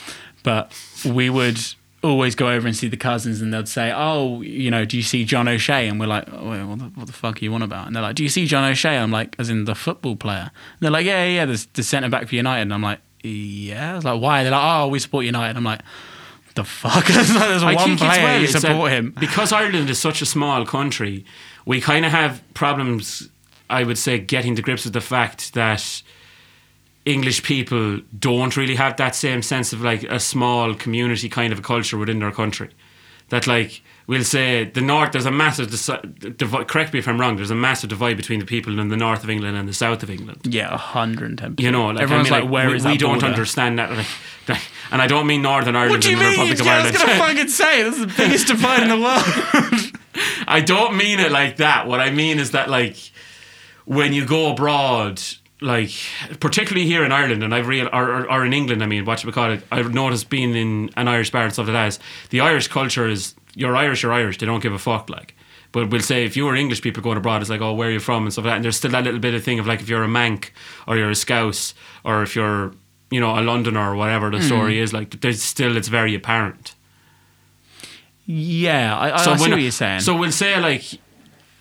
[0.42, 0.72] but
[1.04, 1.58] we would
[2.02, 5.02] always go over and see the cousins, and they'd say, "Oh, you know, do you
[5.02, 7.62] see John O'Shea?" And we're like, oh, what, the, "What the fuck are you on
[7.62, 10.16] about?" And they're like, "Do you see John O'Shea?" I'm like, "As in the football
[10.16, 12.82] player?" And they're like, "Yeah, yeah, yeah, the, the centre back for United." And I'm
[12.82, 13.92] like, yeah.
[13.92, 14.42] I was like, why?
[14.42, 15.56] They're like, oh, we support United.
[15.56, 15.80] I'm like,
[16.54, 17.06] the fuck?
[17.08, 19.14] There's like, there's I one think it's player well, you it's support him.
[19.20, 21.24] because Ireland is such a small country.
[21.66, 23.28] We kind of have problems.
[23.68, 26.02] I would say getting to grips with the fact that
[27.06, 31.58] English people don't really have that same sense of like a small community kind of
[31.58, 32.68] a culture within their country.
[33.30, 35.12] That like we'll say the north.
[35.12, 37.36] There's a massive disi- divi- Correct me if I'm wrong.
[37.36, 40.02] There's a massive divide between the people in the north of England and the south
[40.02, 40.40] of England.
[40.44, 41.54] Yeah, hundred and ten.
[41.58, 43.26] You know, like, everyone's I mean, like, where we, is we that don't border?
[43.26, 43.90] understand that.
[44.48, 44.60] Like,
[44.90, 46.50] and I don't mean Northern Ireland What do you and the mean?
[46.50, 47.06] Republic of Yeah, I was Ireland.
[47.06, 49.92] gonna fucking say this is the biggest divide in the world.
[50.48, 51.86] I don't mean it like that.
[51.86, 52.96] What I mean is that like
[53.84, 55.22] when you go abroad,
[55.60, 55.90] like
[56.40, 59.22] particularly here in Ireland, and I've real or, or, or in England, I mean, what
[59.22, 61.86] you call it, I've noticed being in an Irish bar and stuff like that.
[61.88, 61.98] Is
[62.30, 64.38] the Irish culture is you're Irish, you're Irish.
[64.38, 65.34] They don't give a fuck, like.
[65.72, 67.92] But we'll say if you were English people going abroad, it's like, oh, where are
[67.92, 68.56] you from and stuff like that.
[68.56, 70.52] And there's still that little bit of thing of like if you're a Manc
[70.88, 72.72] or you're a Scouse or if you're,
[73.10, 74.46] you know, a Londoner or whatever the hmm.
[74.46, 76.74] story is, like there's still it's very apparent.
[78.26, 80.00] yeah, I, I, I see when- what you're saying.
[80.00, 80.82] So we'll say like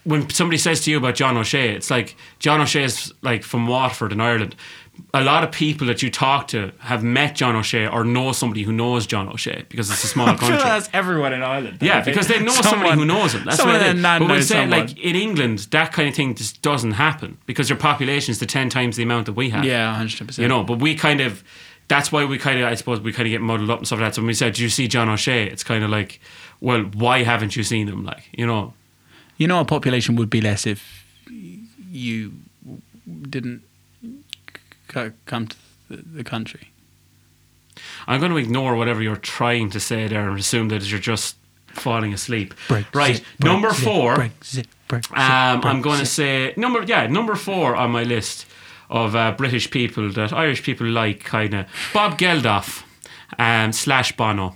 [0.04, 3.68] when somebody says to you about John O'Shea, it's like John O'Shea is like from
[3.68, 4.56] Waterford in Ireland.
[5.14, 8.64] A lot of people that you talk to have met John O'Shea or know somebody
[8.64, 10.50] who knows John O'Shea because it's a small country.
[10.50, 11.78] like that's everyone in Ireland.
[11.82, 13.46] Yeah, because they know somebody who knows him.
[13.46, 14.02] That's someone what it is.
[14.04, 17.70] But we'll knows say, like in England, that kind of thing just doesn't happen because
[17.70, 19.64] your population is the ten times the amount that we have.
[19.64, 20.44] Yeah, hundred percent.
[20.44, 20.64] you know.
[20.66, 21.46] But we kind of,
[21.88, 24.00] that's why we kind of, I suppose, we kind of get muddled up and stuff
[24.02, 24.16] like that.
[24.16, 26.20] So when we said, "Do you see John O'Shea?" It's kind of like,
[26.60, 28.04] well, why haven't you seen him?
[28.04, 28.74] Like, you know,
[29.40, 31.06] You know, our population would be less if
[31.90, 32.34] you
[33.30, 33.62] didn't
[34.94, 35.56] c- come to
[35.90, 36.70] the, country.
[38.06, 41.38] I'm going to ignore whatever you're trying to say there and assume that you're just
[41.68, 42.54] falling asleep.
[42.94, 44.16] Right, number four.
[45.14, 48.46] Um, I'm going to say number yeah number four on my list
[48.90, 52.84] of uh, British people that Irish people like kind of Bob Geldof
[53.38, 54.56] um, slash Bono.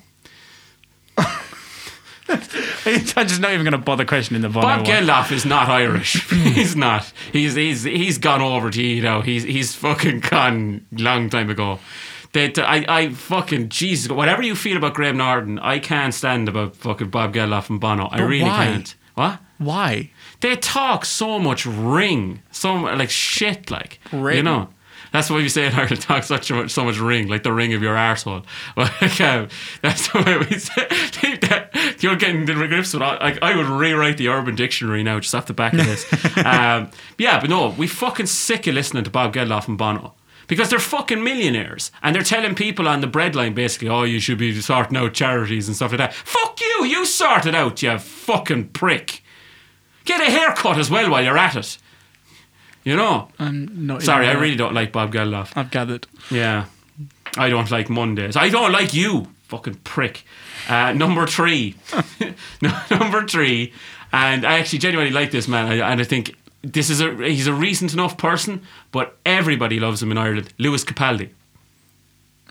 [2.86, 4.86] I'm just not even going to bother questioning the Bono Bob.
[4.86, 6.30] Geldof is not Irish.
[6.30, 7.12] he's not.
[7.32, 9.22] He's he's he's gone over to you know.
[9.22, 11.80] He's he's fucking gone long time ago.
[12.32, 14.10] That I I fucking Jesus.
[14.12, 18.08] Whatever you feel about Graham Norton, I can't stand about fucking Bob Geldof and Bono.
[18.08, 18.66] I really why?
[18.66, 18.96] can't.
[19.16, 19.40] What?
[19.58, 20.12] Why?
[20.44, 24.70] they talk so much ring, so like shit, like you know.
[25.14, 27.74] That's why we say in Ireland talk such much, so much ring, like the ring
[27.74, 28.44] of your arsehole.
[28.76, 29.48] Like, um,
[29.82, 30.88] that's the way we say.
[31.48, 33.04] that, you're getting the grips with.
[33.04, 36.06] all- Like I would rewrite the Urban Dictionary now, just off the back of this.
[36.46, 40.16] um, yeah, but no, we fucking sick of listening to Bob Geldof and Bono.
[40.48, 44.38] Because they're fucking millionaires and they're telling people on the breadline basically, oh, you should
[44.38, 46.14] be sorting out charities and stuff like that.
[46.14, 49.24] Fuck you, you sort it out, you fucking prick.
[50.06, 51.78] Get a haircut as well while you're at it.
[52.84, 53.30] You know?
[53.40, 54.04] I'm not.
[54.04, 55.52] Sorry, I really don't like Bob Geldof.
[55.56, 56.08] I've gathered.
[56.30, 56.66] Yeah.
[57.38, 58.36] I don't like Mondays.
[58.36, 60.24] I don't like you, fucking prick.
[60.70, 61.76] Uh, number three.
[62.92, 63.74] Number three.
[64.12, 65.72] And I actually genuinely like this man.
[65.72, 70.12] And I think this is a he's a recent enough person, but everybody loves him
[70.12, 70.54] in Ireland.
[70.58, 71.30] Lewis Capaldi.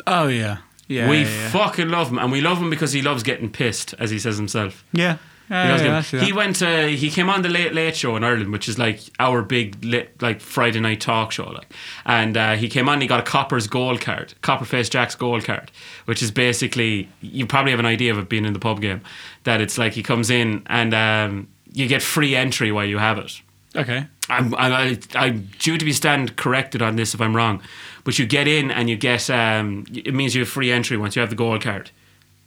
[0.07, 1.09] Oh yeah, yeah.
[1.09, 1.51] we yeah, yeah.
[1.51, 4.37] fucking love him, and we love him because he loves getting pissed, as he says
[4.37, 4.85] himself.
[4.92, 5.18] yeah.
[5.48, 7.74] He, Yeah, loves yeah, getting- I see he went to he came on the Late
[7.74, 11.44] Late Show in Ireland, which is like our big lit, like Friday night talk show,
[11.50, 11.72] like.
[12.07, 15.44] And uh, he came on, and he got a Copper's gold card, Copperface Jack's gold
[15.44, 15.70] card,
[16.07, 19.02] which is basically you probably have an idea of it being in the pub game,
[19.44, 23.18] that it's like he comes in and um, you get free entry while you have
[23.18, 23.40] it.
[23.74, 24.07] Okay.
[24.28, 27.61] I'm, I, I'm due to be stand corrected on this if I'm wrong,
[28.05, 31.16] but you get in and you get um, it means you have free entry once
[31.16, 31.90] you have the gold card.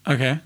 [0.07, 0.39] Okay.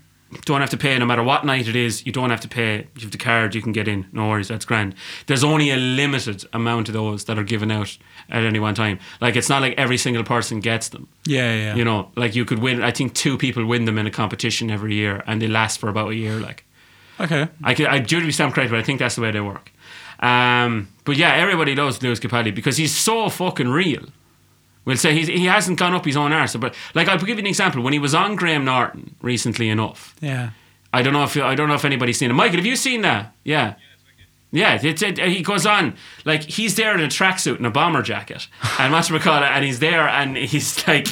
[0.44, 2.06] Don't have to pay no matter what night it is.
[2.06, 2.86] You don't have to pay.
[2.96, 4.06] You have the card, you can get in.
[4.12, 4.94] No worries, that's grand.
[5.26, 8.98] There's only a limited amount of those that are given out at any one time.
[9.20, 11.08] Like it's not like every single person gets them.
[11.26, 11.74] Yeah, yeah.
[11.74, 12.82] You know, like you could win.
[12.82, 15.88] I think two people win them in a competition every year, and they last for
[15.88, 16.38] about a year.
[16.38, 16.64] Like
[17.20, 17.48] Okay.
[17.62, 19.70] I could, I to be stand corrected, but I think that's the way they work.
[20.20, 24.06] Um, but yeah, everybody loves Lewis Capaldi because he's so fucking real.
[24.84, 27.38] We'll say he's, he hasn't gone up his own arse, but like I'll give you
[27.38, 27.82] an example.
[27.82, 30.50] When he was on Graham Norton recently enough, Yeah.
[30.92, 32.34] I don't know if I don't know if anybody's seen it.
[32.34, 33.32] Michael, have you seen that?
[33.44, 33.74] Yeah.
[34.52, 38.02] Yeah, it's, it, he goes on like he's there in a tracksuit and a bomber
[38.02, 38.48] jacket,
[38.80, 41.06] and Matthew McConaughey, and he's there, and he's like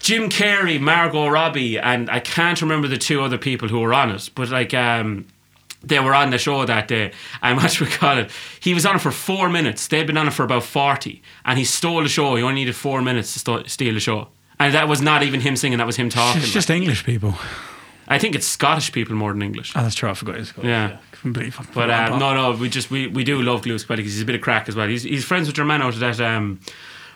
[0.00, 4.10] Jim Carrey, Margot Robbie, and I can't remember the two other people who were on
[4.10, 5.26] it, but like um,
[5.84, 7.12] they were on the show that day.
[7.42, 8.30] And Matthew it.
[8.60, 9.88] he was on it for four minutes.
[9.88, 12.36] They'd been on it for about forty, and he stole the show.
[12.36, 15.40] He only needed four minutes to sto- steal the show, and that was not even
[15.40, 15.78] him singing.
[15.78, 16.42] That was him talking.
[16.42, 17.34] It's just English people.
[18.08, 19.72] I think it's Scottish people more than English.
[19.76, 20.10] Oh, that's true.
[20.10, 20.66] I forgot his called.
[20.66, 20.98] Yeah.
[21.12, 24.12] Completely fucking But um, no, no, we just we, we do love Lewis Capaldi because
[24.12, 24.88] he's a bit of crack as well.
[24.88, 26.60] He's he's friends with your man out of that um,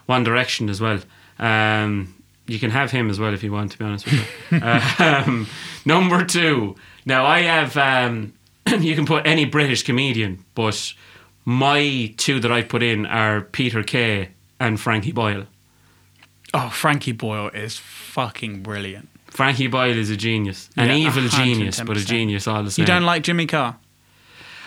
[0.07, 1.00] One Direction as well.
[1.38, 2.14] Um,
[2.46, 3.72] you can have him as well if you want.
[3.72, 4.61] To be honest with you.
[5.05, 5.48] um,
[5.85, 6.76] number two.
[7.05, 7.76] Now I have.
[8.81, 10.92] You can put any British comedian, but
[11.44, 15.46] my two that I've put in are Peter Kay and Frankie Boyle.
[16.55, 19.09] Oh, Frankie Boyle is fucking brilliant.
[19.29, 22.83] Frankie Boyle is a genius, an Yeah, evil genius, but a genius all the same.
[22.83, 23.76] You don't like Jimmy Carr?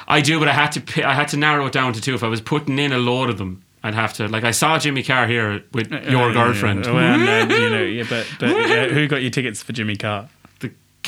[0.08, 2.14] I do, but I had to I had to narrow it down to two.
[2.16, 4.28] If I was putting in a load of them, I'd have to.
[4.28, 7.84] Like I saw Jimmy Carr here with your Uh, girlfriend, yeah, well, no, you know,
[7.98, 10.30] yeah, but, but uh, who got you tickets for Jimmy Carr?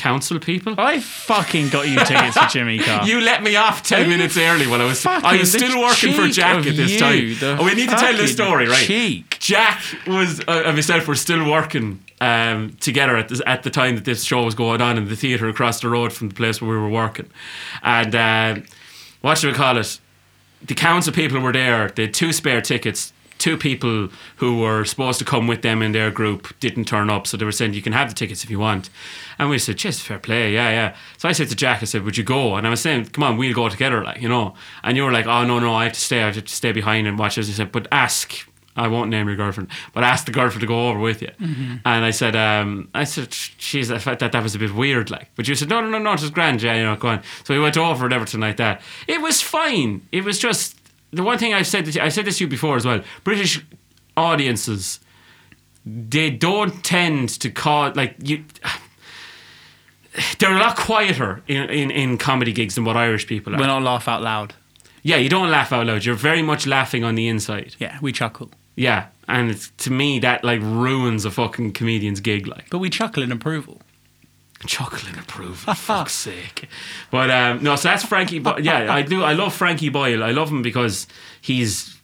[0.02, 0.74] Council people.
[0.78, 3.06] I fucking got you tickets for Jimmy Carr.
[3.12, 6.26] You let me off ten minutes early when I was I was still working for
[6.26, 7.58] Jack at this you, time.
[7.60, 8.84] Oh, we need to tell this story, right?
[8.84, 9.38] cheek.
[9.38, 13.94] Jack was uh, and myself were still working um, together at, this, at the time
[13.94, 16.60] that this show was going on in the theatre across the road from the place
[16.60, 17.30] where we were working,
[17.82, 18.56] and uh,
[19.20, 20.00] what should we call it?
[20.64, 21.90] The council people were there.
[21.90, 23.12] They had two spare tickets.
[23.42, 27.26] Two people who were supposed to come with them in their group didn't turn up,
[27.26, 28.88] so they were saying you can have the tickets if you want.
[29.36, 32.04] And we said, "Just fair play, yeah, yeah." So I said to Jack, "I said,
[32.04, 34.54] would you go?" And I was saying, "Come on, we'll go together, like you know."
[34.84, 36.22] And you were like, "Oh no, no, I have to stay.
[36.22, 39.26] I have to stay behind and watch." As he said, "But ask." I won't name
[39.26, 41.28] your girlfriend, but ask the girlfriend to go over with you.
[41.84, 45.10] And I said, um, I said, jeez, I felt that that was a bit weird,
[45.10, 45.28] like.
[45.34, 47.22] But you said, no, no, no, no, it was grand, yeah, you know, go on.
[47.44, 48.80] So we went over and everything like that.
[49.06, 50.08] It was fine.
[50.10, 50.78] It was just
[51.12, 51.84] the one thing I've said.
[51.86, 53.02] To, I said this to you before as well.
[53.24, 53.64] British
[54.16, 55.00] audiences,
[55.84, 58.44] they don't tend to call like you.
[60.38, 63.58] They're a lot quieter in, in, in comedy gigs than what Irish people are.
[63.58, 64.54] We're not laugh out loud.
[65.02, 66.04] yeah, you don't laugh out loud.
[66.04, 67.76] You're very much laughing on the inside.
[67.78, 68.50] Yeah, we chuckle.
[68.76, 72.46] Yeah, and it's, to me that like ruins a fucking comedian's gig.
[72.46, 73.80] Like But we chuckle in approval.
[74.66, 76.68] Chuckling approve, for fuck's sake.
[77.10, 78.38] But um, no, so that's Frankie.
[78.38, 79.22] But yeah, I do.
[79.22, 80.22] I love Frankie Boyle.
[80.22, 81.06] I love him because
[81.40, 81.96] he's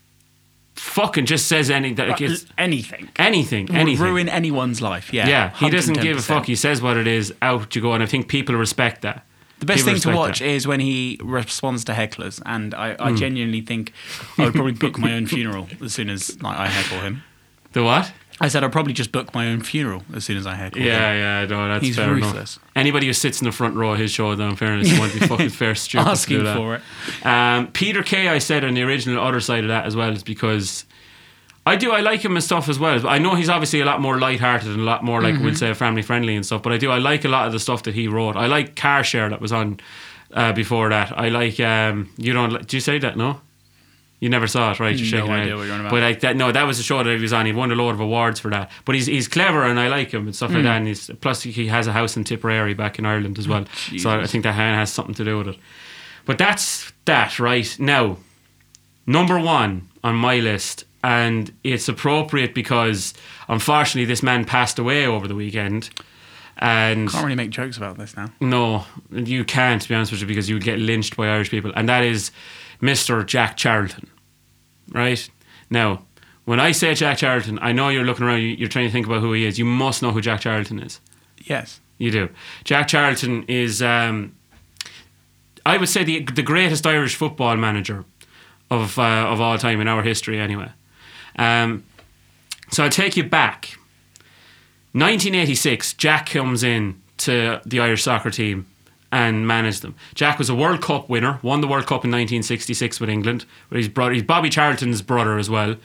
[0.75, 2.09] fucking just says anything.
[2.09, 3.09] Like it's anything.
[3.17, 4.05] anything, Would anything.
[4.05, 5.13] ruin anyone's life.
[5.13, 5.29] Yeah.
[5.29, 6.47] yeah, he doesn't give a fuck.
[6.47, 7.35] He says what it is.
[7.43, 9.25] Out you go, and I think people respect that.
[9.59, 10.47] The best People thing to watch that.
[10.47, 12.95] is when he responds to hecklers, and I.
[13.01, 13.93] I genuinely think
[14.39, 17.25] I would probably book my own funeral as soon as like, I heckle him.
[17.73, 18.13] The what?
[18.41, 20.71] I said I'd probably just book my own funeral as soon as I him.
[20.77, 22.57] Yeah, yeah, no, that's He's fair ruthless.
[22.57, 22.71] enough.
[22.77, 25.19] Anybody who sits in the front row of his show, though, in fairness, won't be
[25.27, 26.57] fucking fair stupid to Asking do that.
[26.57, 27.27] for it.
[27.27, 30.23] Um, Peter Kay, I said on the original other side of that as well, is
[30.23, 30.85] because
[31.67, 33.05] I do I like him and stuff as well.
[33.09, 35.45] I know he's obviously a lot more light-hearted and a lot more like Mm-hmm.
[35.45, 36.63] we'd say family friendly and stuff.
[36.63, 38.37] But I do I like a lot of the stuff that he wrote.
[38.37, 39.81] I like Car Share that was on
[40.33, 41.19] uh, before that.
[41.19, 42.65] I like um, you don't.
[42.69, 43.17] Do you say that?
[43.17, 43.41] No.
[44.21, 44.97] You never saw it, right?
[44.97, 45.57] You're No shaking your idea head.
[45.59, 45.91] what you're on about.
[45.93, 47.47] But like that, no, that was a show that he was on.
[47.47, 48.71] He won a load of awards for that.
[48.85, 50.55] But he's he's clever and I like him and stuff Mm.
[50.55, 50.77] like that.
[50.79, 53.65] And he's plus he has a house in Tipperary back in Ireland as well.
[53.99, 55.57] so I think that has something to do with it.
[56.27, 57.75] But that's that, right?
[57.79, 58.19] Now,
[59.07, 63.15] number one on my list, and it's appropriate because
[63.49, 65.91] unfortunately this man passed away over the weekend.
[66.61, 68.33] And Can't really make jokes about this now.
[68.41, 71.51] no, you can't, to be honest with you, because you would get lynched by Irish
[71.51, 71.73] people.
[71.77, 72.33] And that is
[72.81, 73.25] Mr.
[73.27, 74.09] Jack Charlton.
[74.91, 75.29] Right?
[75.71, 76.05] Now,
[76.45, 79.07] when I say Jack Charlton, I know you're looking around, you- you're trying to think
[79.07, 79.59] about who he is.
[79.59, 81.01] You must know who Jack Charlton is.
[81.45, 81.81] Yes.
[81.99, 82.29] You do.
[82.65, 84.33] Jack Charlton is, um,
[85.67, 88.05] I would say, the the greatest Irish football manager
[88.71, 90.71] of uh, of all time in our history, anyway.
[91.37, 91.85] Um,
[92.71, 93.77] so I'll take you back.
[94.93, 98.67] 1986, Jack comes in to the Irish soccer team
[99.11, 99.95] and managed them.
[100.15, 103.47] Jack was a World Cup winner, won the World Cup in 1966 with England.
[103.95, 105.77] Brother, he's Bobby Charlton's brother as well.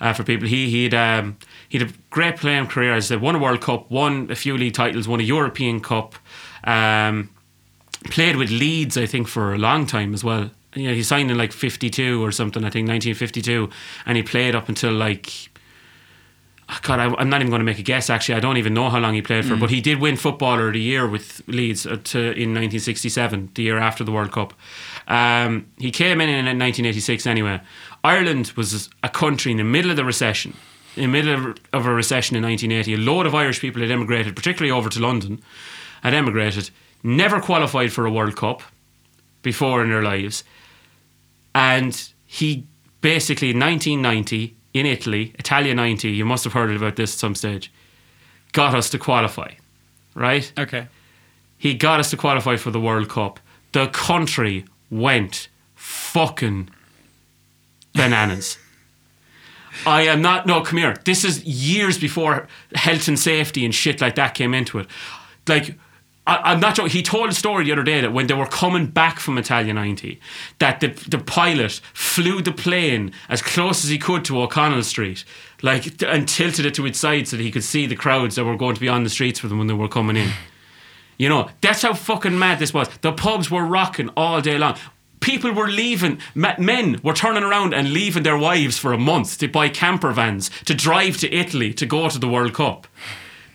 [0.00, 1.36] Uh, for people, he he'd um,
[1.68, 2.94] he'd a great playing career.
[2.94, 5.80] As I said, won a World Cup, won a few league titles, won a European
[5.80, 6.14] Cup.
[6.64, 7.30] Um,
[8.04, 10.50] played with Leeds, I think, for a long time as well.
[10.74, 13.68] You know, he signed in like 52 or something, I think, 1952.
[14.06, 15.50] And he played up until like.
[16.68, 18.10] Oh God, I, I'm not even going to make a guess.
[18.10, 20.68] Actually, I don't even know how long he played for, but he did win Footballer
[20.68, 24.52] of the Year with Leeds uh, to, in 1967, the year after the World Cup.
[25.06, 27.60] Um, he came in in 1986 anyway.
[28.04, 30.54] Ireland was a country in the middle of the recession,
[30.96, 32.94] in the middle of, of a recession in 1980.
[32.94, 35.42] A load of Irish people had emigrated, particularly over to London,
[36.02, 36.70] had emigrated,
[37.02, 38.62] never qualified for a World Cup
[39.42, 40.44] before in their lives.
[41.54, 42.66] And he
[43.00, 47.34] basically, in 1990, in Italy, Italia 90, you must have heard about this at some
[47.34, 47.72] stage,
[48.52, 49.52] got us to qualify,
[50.14, 50.52] right?
[50.58, 50.88] Okay.
[51.56, 53.40] He got us to qualify for the World Cup.
[53.72, 56.70] The country went fucking
[57.94, 58.58] bananas.
[59.86, 60.96] I am not, no, come here.
[61.04, 64.86] This is years before health and safety and shit like that came into it.
[65.46, 65.76] Like,
[66.28, 66.92] I, I'm not joking.
[66.92, 69.72] He told a story the other day that when they were coming back from Italia
[69.72, 70.20] 90,
[70.58, 75.24] that the, the pilot flew the plane as close as he could to O'Connell Street,
[75.62, 78.44] like and tilted it to its side so that he could see the crowds that
[78.44, 80.30] were going to be on the streets with them when they were coming in.
[81.16, 82.88] You know, that's how fucking mad this was.
[83.00, 84.76] The pubs were rocking all day long.
[85.20, 89.48] People were leaving, men were turning around and leaving their wives for a month to
[89.48, 92.86] buy camper vans to drive to Italy to go to the World Cup.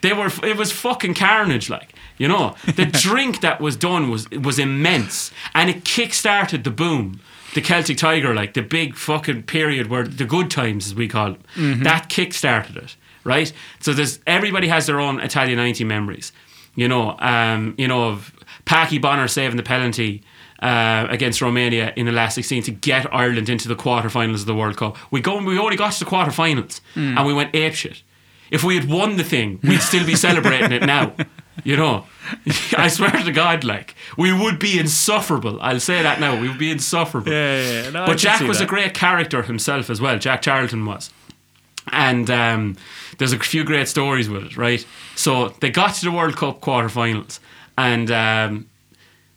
[0.02, 2.56] They were, it was fucking carnage, like, you know.
[2.66, 7.20] The drink that was done was, was immense and it kick started the boom.
[7.54, 11.34] The Celtic Tiger, like the big fucking period where the good times, as we call
[11.56, 13.54] them, that kick started it, right?
[13.80, 16.32] So there's everybody has their own Italian 90 memories
[16.76, 18.34] you know, um, you know, of
[18.66, 20.24] Packie Bonner saving the penalty
[20.62, 24.56] uh, against Romania in the last 16 to get Ireland into the quarterfinals of the
[24.56, 24.98] World Cup.
[25.12, 26.82] We go, we only got to the quarterfinals
[27.18, 28.02] and we went apeshit.
[28.52, 31.14] If we had won the thing, we'd still be celebrating it now.
[31.64, 32.06] You know,
[32.78, 35.62] I swear to God, like we would be insufferable.
[35.62, 36.40] I'll say that now.
[36.40, 37.32] We would be insufferable.
[37.32, 37.90] Yeah, yeah, yeah.
[37.92, 38.66] No, but Jack was that.
[38.66, 40.18] a great character himself as well.
[40.18, 41.12] Jack Charlton was
[41.92, 42.76] and um,
[43.18, 44.86] there's a few great stories with it, right?
[45.16, 47.40] So they got to the World Cup quarterfinals,
[47.78, 48.70] and um,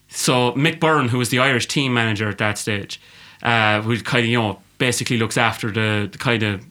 [0.08, 3.00] so Mick Byrne, who was the Irish team manager at that stage,
[3.42, 6.64] uh, who kind of you know basically looks after the, the kind of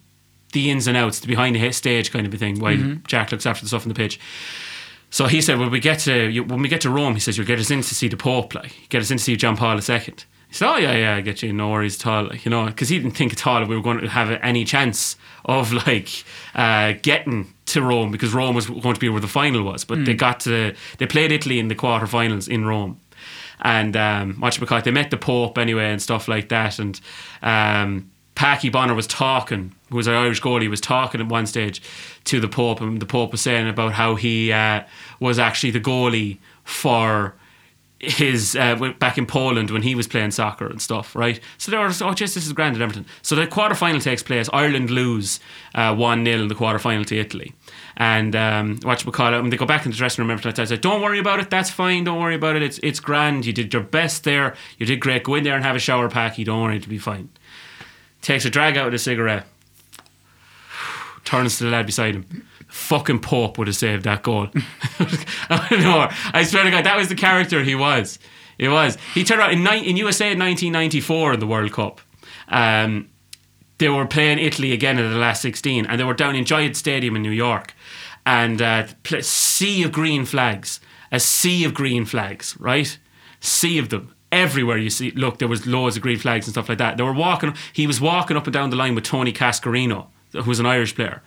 [0.54, 2.78] the ins and outs, the behind the stage kind of a thing, while
[3.08, 4.20] Jack looks after the stuff on the pitch.
[5.16, 7.38] So he said, when we get to you- when we get to Rome, he says
[7.38, 9.56] you'll get us in to see the Pope, like get us in to see John
[9.56, 10.00] Paul II.
[10.50, 12.66] He said, oh yeah, yeah, I get you, no worries at all, like, you know,
[12.66, 15.72] because he didn't think at all that we were going to have any chance of
[15.72, 16.10] like
[16.54, 19.86] uh, getting to Rome because Rome was going to be where the final was.
[19.86, 23.00] But they got to they played Italy in the quarterfinals in Rome.
[23.62, 26.78] And um, call it, they met the Pope anyway and stuff like that.
[26.78, 27.00] And
[27.42, 31.82] um, Packie Bonner was talking, who was an Irish goalie, was talking at one stage
[32.26, 34.84] to the Pope, and the Pope was saying about how he uh,
[35.20, 37.36] was actually the goalie for
[38.00, 41.40] his uh, back in Poland when he was playing soccer and stuff, right?
[41.58, 43.06] So they were, oh, just this is grand and everything.
[43.22, 44.50] So the quarter final takes place.
[44.52, 45.40] Ireland lose
[45.74, 47.54] uh, one 0 in the quarter final to Italy,
[47.96, 49.40] and um, what you call it?
[49.40, 50.32] And they go back in the dressing room.
[50.32, 51.50] Every time I said, "Don't worry about it.
[51.50, 52.04] That's fine.
[52.04, 52.64] Don't worry about it.
[52.64, 53.46] It's it's grand.
[53.46, 54.56] You did your best there.
[54.78, 55.24] You did great.
[55.24, 56.44] Go in there and have a shower, Packie.
[56.44, 57.30] Don't worry, it'll be fine."
[58.26, 59.46] Takes a drag out of the cigarette,
[61.26, 62.48] turns to the lad beside him.
[62.70, 64.48] Fucking Pope would have saved that goal.
[65.70, 68.18] no, I swear to God, that was the character he was.
[68.58, 68.98] It was.
[69.14, 72.02] He turned out in, ni- in USA in 1994 in the World Cup.
[72.48, 73.10] Um,
[73.78, 76.76] they were playing Italy again in the last 16, and they were down in Giant
[76.76, 77.76] Stadium in New York,
[78.26, 78.88] and uh,
[79.22, 80.80] sea of green flags,
[81.12, 82.98] a sea of green flags, right?
[83.40, 84.78] Sea of them everywhere.
[84.78, 86.98] You see, look, there was loads of green flags and stuff like that.
[86.98, 87.56] They were walking.
[87.74, 90.96] He was walking up and down the line with Tony Cascarino, who was an Irish
[90.96, 91.22] player.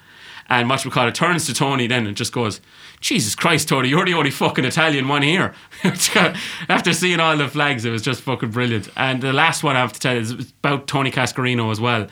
[0.50, 2.62] And call it turns to Tony then and just goes,
[3.00, 5.54] Jesus Christ, Tony, you're the only fucking Italian one here.
[5.84, 8.88] After seeing all the flags, it was just fucking brilliant.
[8.96, 12.06] And the last one I have to tell is about Tony Cascarino as well.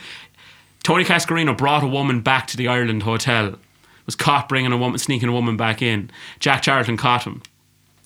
[0.82, 3.56] Tony Cascarino brought a woman back to the Ireland hotel.
[4.04, 6.11] Was caught bringing a woman, sneaking a woman back in.
[6.38, 7.42] Jack Charlton caught him.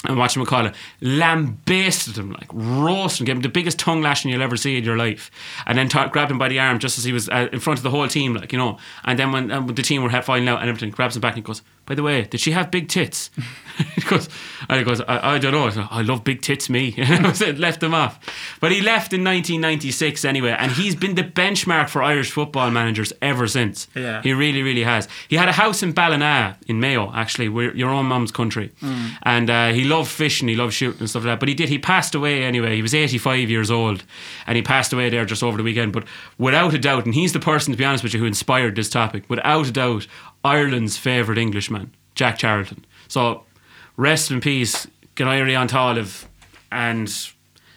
[0.05, 4.01] And watch him call it, lambasted him, like roasted him, gave him the biggest tongue
[4.01, 5.31] lashing you'll ever see in your life.
[5.67, 7.79] And then ta- grabbed him by the arm just as he was uh, in front
[7.79, 8.79] of the whole team, like, you know.
[9.05, 11.45] And then when, um, the team were filing out and everything, grabs him back and
[11.45, 11.61] goes,
[11.91, 13.31] By the way, did she have big tits?
[13.97, 14.29] he goes,
[14.69, 15.67] and he goes I, I don't know.
[15.67, 16.95] I, said, I love big tits, me.
[16.99, 18.21] And I said, left him off.
[18.61, 20.55] But he left in 1996 anyway.
[20.57, 23.89] And he's been the benchmark for Irish football managers ever since.
[23.97, 24.23] Yeah.
[24.23, 25.09] He really, really has.
[25.27, 28.71] He had a house in Ballina in Mayo, actually, where your own mum's country.
[29.25, 31.41] And uh, he loved fishing, he loved shooting and stuff like that.
[31.41, 32.77] But he did, he passed away anyway.
[32.77, 34.05] He was 85 years old
[34.47, 35.93] and he passed away there just over the weekend.
[35.93, 36.05] But
[36.39, 38.89] without a doubt, and he's the person, to be honest with you, who inspired this
[38.89, 40.07] topic, without a doubt,
[40.45, 42.85] Ireland's favourite Englishman, Jack Charlton.
[43.09, 43.45] So
[43.97, 46.29] rest in peace, Ganairi on.
[46.73, 47.09] And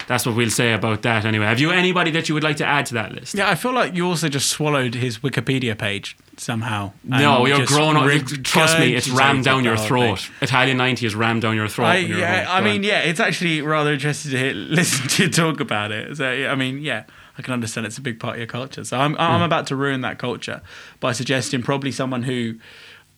[0.07, 1.45] that's what we'll say about that anyway.
[1.45, 3.35] Have you anybody that you would like to add to that list?
[3.35, 6.93] Yeah, I feel like you also just swallowed his Wikipedia page somehow.
[7.03, 8.09] No, you're grown up.
[8.43, 10.29] Trust me, it's rammed down your throat.
[10.41, 11.87] Italian 90 is rammed down your throat.
[11.87, 12.45] I, yeah.
[12.49, 12.83] I mean, on.
[12.83, 16.17] yeah, it's actually rather interesting to hear, listen to you talk about it.
[16.17, 17.03] So, I mean, yeah,
[17.37, 18.83] I can understand it's a big part of your culture.
[18.83, 19.43] So I'm, I'm Hmm.
[19.45, 20.61] about to ruin that culture
[20.99, 22.55] by suggesting probably someone who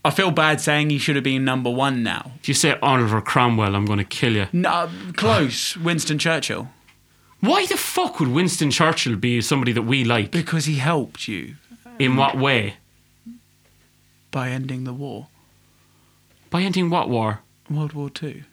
[0.06, 2.32] I feel bad saying he should have been number one now.
[2.40, 4.48] If you say Oliver Cromwell, I'm going to kill you.
[4.54, 6.70] No, close, Winston Churchill,
[7.40, 10.30] Why the fuck would Winston Churchill be somebody that we like?
[10.32, 11.56] because he helped you
[12.00, 12.76] In what way?
[14.32, 15.28] by ending the war,
[16.50, 17.40] By ending what war?
[17.70, 18.44] World War Two.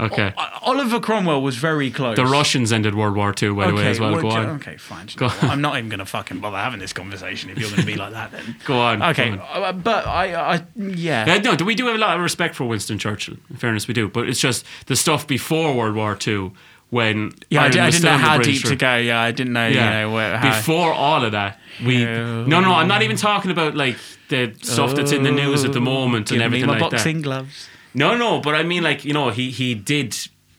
[0.00, 0.32] Okay.
[0.36, 2.16] O- Oliver Cromwell was very close.
[2.16, 4.12] The Russians ended World War II, by the way, as well.
[4.12, 4.46] well, Go on.
[4.60, 5.06] Okay, fine.
[5.20, 5.42] Know what?
[5.44, 7.96] I'm not even going to fucking bother having this conversation if you're going to be
[7.96, 8.30] like that.
[8.30, 9.02] Then Go on.
[9.02, 9.62] Okay, go on.
[9.64, 11.26] uh, but I, I, yeah.
[11.26, 13.36] Yeah, no, we do have a lot of respect for Winston Churchill.
[13.50, 14.08] In fairness, we do.
[14.08, 16.52] But it's just the stuff before World War II
[16.90, 18.96] when Yeah, I, Ireland di- I didn't know how deep to go.
[18.96, 19.66] Yeah, I didn't know.
[19.66, 19.84] Yeah.
[19.84, 22.44] You know where, Before all of that, we Yeah.
[22.46, 22.72] no, no.
[22.72, 23.96] I'm not even talking about like
[24.28, 26.90] the stuff that's in the news at the moment and Give everything me my like
[26.92, 27.22] boxing that.
[27.24, 27.68] gloves.
[27.94, 28.40] No, no.
[28.40, 30.16] But I mean, like you know, he he did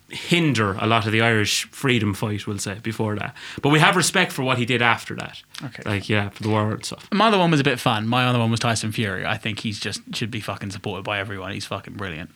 [0.09, 2.47] hinder a lot of the Irish freedom fight.
[2.47, 5.41] We'll say before that, but we have respect for what he did after that.
[5.63, 5.83] Okay.
[5.85, 7.07] Like yeah, for the war and stuff.
[7.11, 8.07] My other one was a bit fun.
[8.07, 9.25] My other one was Tyson Fury.
[9.25, 11.51] I think he's just should be fucking supported by everyone.
[11.51, 12.31] He's fucking brilliant.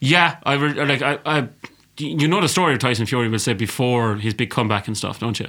[0.00, 1.48] Yeah, I re- like I, I.
[1.98, 5.18] You know the story of Tyson Fury will say before his big comeback and stuff,
[5.18, 5.48] don't you?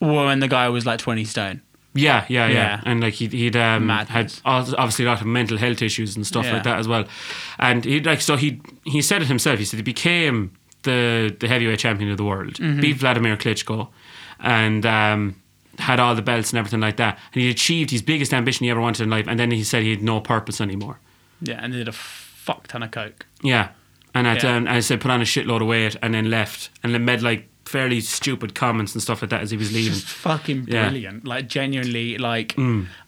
[0.00, 1.62] Well, and the guy was like 20 stone.
[1.94, 2.80] Yeah, yeah, yeah, Yeah.
[2.86, 6.46] and like he, he'd um, had obviously a lot of mental health issues and stuff
[6.46, 6.54] Yeah.
[6.54, 7.04] like that as well.
[7.58, 9.58] And he like so he he said it himself.
[9.58, 10.52] He said he became
[10.84, 12.80] the the heavyweight champion of the world, Mm-hmm.
[12.80, 13.88] beat Vladimir Klitschko,
[14.40, 15.36] and um,
[15.78, 17.18] had all the belts and everything like that.
[17.34, 19.26] And he achieved his biggest ambition he ever wanted in life.
[19.28, 20.98] And then he said he had no purpose anymore.
[21.40, 23.26] Yeah, and he did a fuck ton of coke.
[23.42, 23.68] Yeah,
[24.14, 24.56] and at, Yeah.
[24.56, 27.20] um, I said put on a shitload of weight and then left and then made
[27.22, 29.92] like fairly stupid comments and stuff like that as he was leaving.
[29.94, 30.84] Just fucking Yeah.
[30.84, 30.88] Mm.
[30.90, 31.26] brilliant.
[31.26, 32.54] Like genuinely, like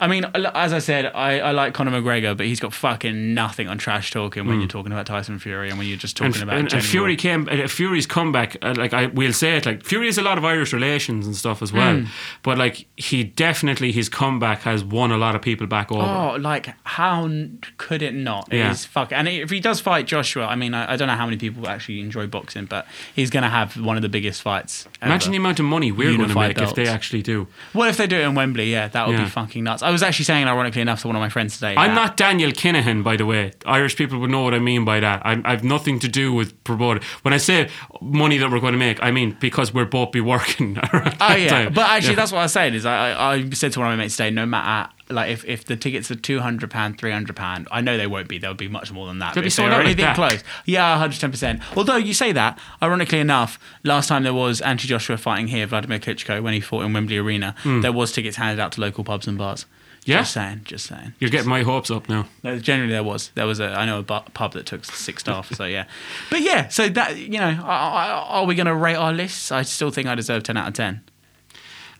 [0.00, 3.68] I mean, as I said, I, I like Conor McGregor, but he's got fucking nothing
[3.68, 6.40] on trash talking when you're talking about Tyson Fury and when you're just talking Mm.
[6.40, 7.46] and, about and, and Fury came.
[7.50, 10.44] Uh, Fury's comeback, uh, like I will say it, like Fury has a lot of
[10.44, 11.98] Irish relations and stuff as well.
[11.98, 12.06] Hmm.
[12.42, 16.02] But like he definitely his comeback has won a lot of people back over.
[16.02, 18.48] Oh, like how n- could it not?
[18.50, 18.68] Yeah.
[18.70, 19.12] He's fuck.
[19.12, 21.68] And if he does fight Joshua, I mean, I, I don't know how many people
[21.68, 24.53] actually enjoy boxing, but he's going to have one of the biggest fights.
[24.54, 25.10] Ever.
[25.10, 27.46] Imagine the amount of money we're going to Unified make if they actually do.
[27.72, 28.70] What if they do it in Wembley?
[28.70, 29.24] Yeah, that would Yeah.
[29.24, 29.82] be fucking nuts.
[29.82, 31.74] I was actually saying, ironically enough, to one of my friends today.
[31.76, 33.52] I'm that- not Daniel Kinahan, by the way.
[33.66, 35.22] Irish people would know what I mean by that.
[35.24, 37.02] I'm, I've nothing to do with promoting.
[37.22, 37.68] When I say
[38.00, 40.78] money that we're going to make, I mean because we're both be working.
[41.20, 41.72] Oh yeah, time.
[41.72, 42.16] but actually, Yeah.
[42.16, 42.74] that's what I was saying.
[42.74, 45.44] Is I, I, I said to one of my mates today, no matter like if,
[45.44, 48.38] if the tickets are two hundred pound, three hundred pound, I know they won't be.
[48.38, 49.34] They'll be much more than that.
[49.34, 50.16] They'll But be sold out anything that.
[50.16, 51.60] close, yeah, one hundred ten percent.
[51.76, 55.98] Although you say that, ironically enough, last time there was Anthony Joshua fighting here, Vladimir
[55.98, 59.26] Klitschko, when he fought in Wembley Arena, there was tickets handed out to local pubs
[59.26, 59.66] and bars.
[60.06, 60.18] Yeah?
[60.18, 61.14] just saying, just saying.
[61.18, 62.28] You're getting my hopes up now.
[62.42, 63.30] No, generally there was.
[63.34, 65.50] There was a I know a pub that took six staff.
[65.54, 65.84] So yeah,
[66.30, 66.68] but yeah.
[66.68, 69.50] So that you know, are, are are we going to rate our lists?
[69.50, 71.00] I still think I deserve ten out of ten.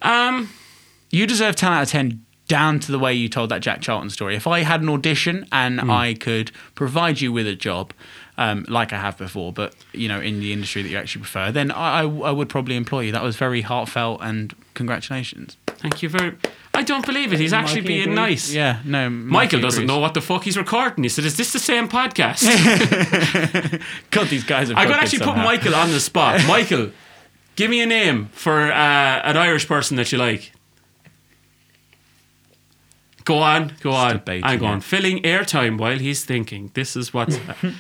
[0.03, 0.51] Um,
[1.11, 4.11] You deserve 10 out of 10 down to the way you told that Jack Charlton
[4.11, 4.37] story.
[4.37, 5.91] If I had an audition and Hmm.
[5.91, 7.93] I could provide you with a job,
[8.37, 11.51] um, like I have before, but you know, in the industry that you actually prefer,
[11.53, 13.13] then I, I, I would probably employ you.
[13.13, 15.57] That was very heartfelt and congratulations.
[15.67, 16.37] thank you very.
[16.77, 17.39] I don't believe it.
[17.39, 18.17] He's actually being agrees.
[18.17, 18.53] nice.
[18.53, 19.09] Yeah, no.
[19.09, 19.89] Michael doesn't agrees.
[19.89, 21.05] know what the fuck he's recording.
[21.05, 22.43] He said, "Is this the same podcast?"
[24.11, 24.77] God, these guys are.
[24.77, 25.37] I could fucking actually put.
[25.37, 26.41] Michael on the spot.
[26.49, 26.91] Michael,
[27.57, 28.75] give me a name for uh,
[29.31, 30.53] an Irish person that you like.
[33.25, 34.23] Go on, go on.
[34.29, 36.71] I'm going filling airtime while he's thinking.
[36.75, 37.29] This is what.
[37.31, 37.77] Did anyone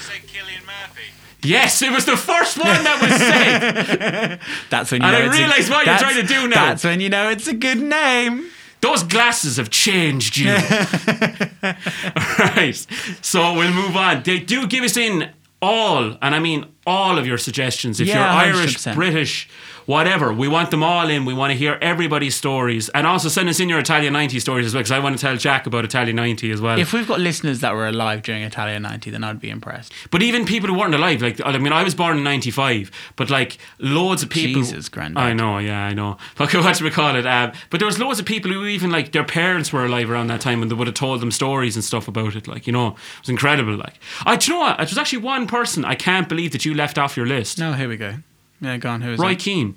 [0.00, 1.02] say Cillian Murphy?
[1.42, 4.40] yes, it was the first one that was said.
[4.70, 6.66] That's when you And know I realise what you're trying to do now.
[6.66, 8.50] That's when you know it's a good name.
[8.82, 10.52] Those glasses have changed you.
[12.38, 12.86] right.
[13.22, 14.22] So we'll move on.
[14.22, 15.30] They do give us in
[15.62, 18.00] all, and I mean all of your suggestions.
[18.00, 18.94] If Yeah, you're Irish, 100%.
[18.94, 19.48] British,
[19.86, 21.24] whatever, we want them all in.
[21.24, 22.88] We want to hear everybody's stories.
[22.90, 25.20] And also send us in your Italian 90 stories as well, because I want to
[25.22, 26.78] tell Jack about Italian 90 as well.
[26.78, 29.92] If we've got listeners that were alive during Italia 90, then I'd be impressed.
[30.10, 33.30] but even people who weren't alive, like, I mean, I was born in 95, but
[33.30, 34.62] like loads of people.
[34.62, 35.22] Jesus, granddad.
[35.22, 36.16] I know, yeah, I know.
[36.40, 37.26] Okay, what do we call it?
[37.26, 40.26] Um, but there was loads of people who even like their parents were alive around
[40.28, 42.46] that time and they would have told them stories and stuff about it.
[42.46, 43.74] Like, you know, it was incredible.
[43.76, 44.80] Like, I, do you know what?
[44.80, 47.58] It was actually one person I can't believe that you left off your list.
[47.58, 48.16] No, here we go.
[48.60, 49.02] Yeah, go on.
[49.02, 49.38] Who is Roy that?
[49.40, 49.76] Keane.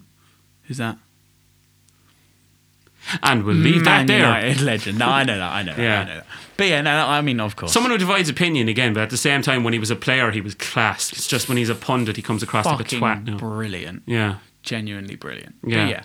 [0.64, 0.98] Who's that?
[3.24, 4.20] And we'll leave Man that there.
[4.20, 5.00] United legend.
[5.00, 5.52] No, I know that.
[5.52, 5.82] I know that.
[5.82, 6.00] Yeah.
[6.02, 6.26] I know that.
[6.58, 7.72] But yeah, no, I mean, of course.
[7.72, 10.30] Someone who divides opinion again, but at the same time, when he was a player,
[10.32, 11.12] he was class.
[11.14, 13.38] It's just when he's a pundit, he comes across like a twat now.
[13.38, 14.04] brilliant.
[14.06, 14.36] Yeah.
[14.62, 15.56] Genuinely brilliant.
[15.66, 15.86] Yeah.
[15.86, 16.04] But yeah.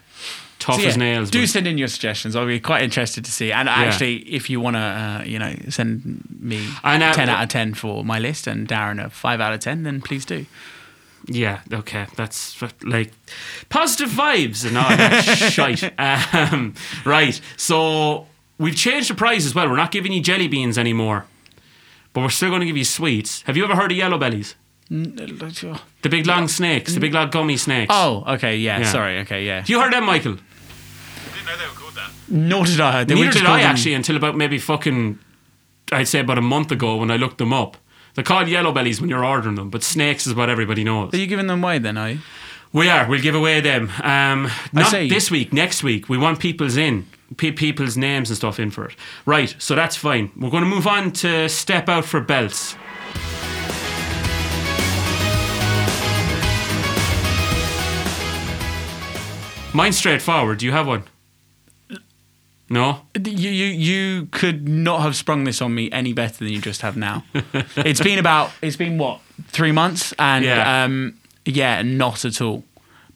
[0.61, 1.31] Tough So yeah, as nails.
[1.31, 2.37] Do but- send in your suggestions.
[2.37, 3.53] I'll be quite interested to see.
[3.53, 7.43] And actually, if you want to, uh, you know, send me And, uh, 10 out
[7.43, 10.47] of 10 for my list and Darren a 5 out of 10, then please do.
[11.27, 13.13] Yeah, okay, that's like
[13.71, 15.23] positive vibes and all that
[15.53, 15.83] shite.
[15.99, 18.27] Um, right, so
[18.59, 19.69] we've changed the price as well.
[19.69, 21.25] We're not giving you jelly beans anymore,
[22.13, 23.43] but we're still going to give you sweets.
[23.43, 24.55] Have you ever heard of yellow bellies?
[26.03, 27.91] The big long snakes, the big long gummy snakes.
[27.93, 28.59] Oh, okay.
[28.59, 28.93] Yeah, Yeah.
[28.93, 29.19] Sorry.
[29.21, 29.47] Okay.
[29.47, 29.65] Yeah.
[29.67, 30.33] you heard them, Michael?
[30.35, 32.11] I didn't know they were called that.
[32.29, 33.05] Nor did I.
[33.05, 35.19] They Neither did I them- actually until about maybe fucking,
[35.91, 37.79] I'd say about a month ago when I looked them up.
[38.15, 41.13] They're called yellow bellies when you're ordering them, but snakes is what everybody knows.
[41.13, 42.19] Are you giving them away then, are you?
[42.73, 43.09] We are.
[43.09, 43.91] We'll give away them.
[44.03, 45.53] Um, not this week.
[45.53, 46.09] Next week.
[46.09, 47.07] We want people's in,
[47.37, 48.97] pe- people's names and stuff in for it.
[49.27, 49.55] Right.
[49.59, 50.33] So that's fine.
[50.37, 52.77] We're going to move on to step out for belts.
[59.73, 60.59] Mine's straightforward.
[60.59, 61.03] Do you have one?
[62.75, 63.01] No.
[63.15, 66.83] You, you you could not have sprung this on me any better than you just
[66.83, 67.25] have now.
[67.77, 70.85] it's been about it's been what three months and Yeah.
[70.85, 71.15] um
[71.45, 72.65] yeah not at all.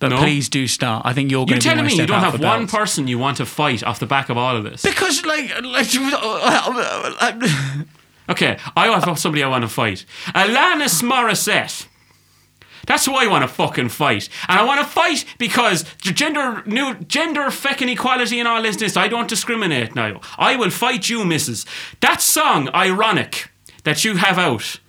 [0.00, 0.18] But No?
[0.18, 1.02] please do start.
[1.04, 2.72] I think you're going You're to be telling me you don't have one belts.
[2.72, 4.82] person you want to fight off the back of all of this.
[4.82, 5.88] because like like
[8.28, 10.04] Okay, I have somebody I want to fight.
[10.34, 11.86] Alanis Morissette.
[12.88, 14.30] That's who I want to fucking fight.
[14.48, 18.96] And I want to fight because gender new gender feckin' equality and all this this.
[18.96, 20.22] I don't discriminate now.
[20.38, 21.66] I will fight you, missus.
[22.00, 23.50] That song, ironic,
[23.84, 24.80] that you have out.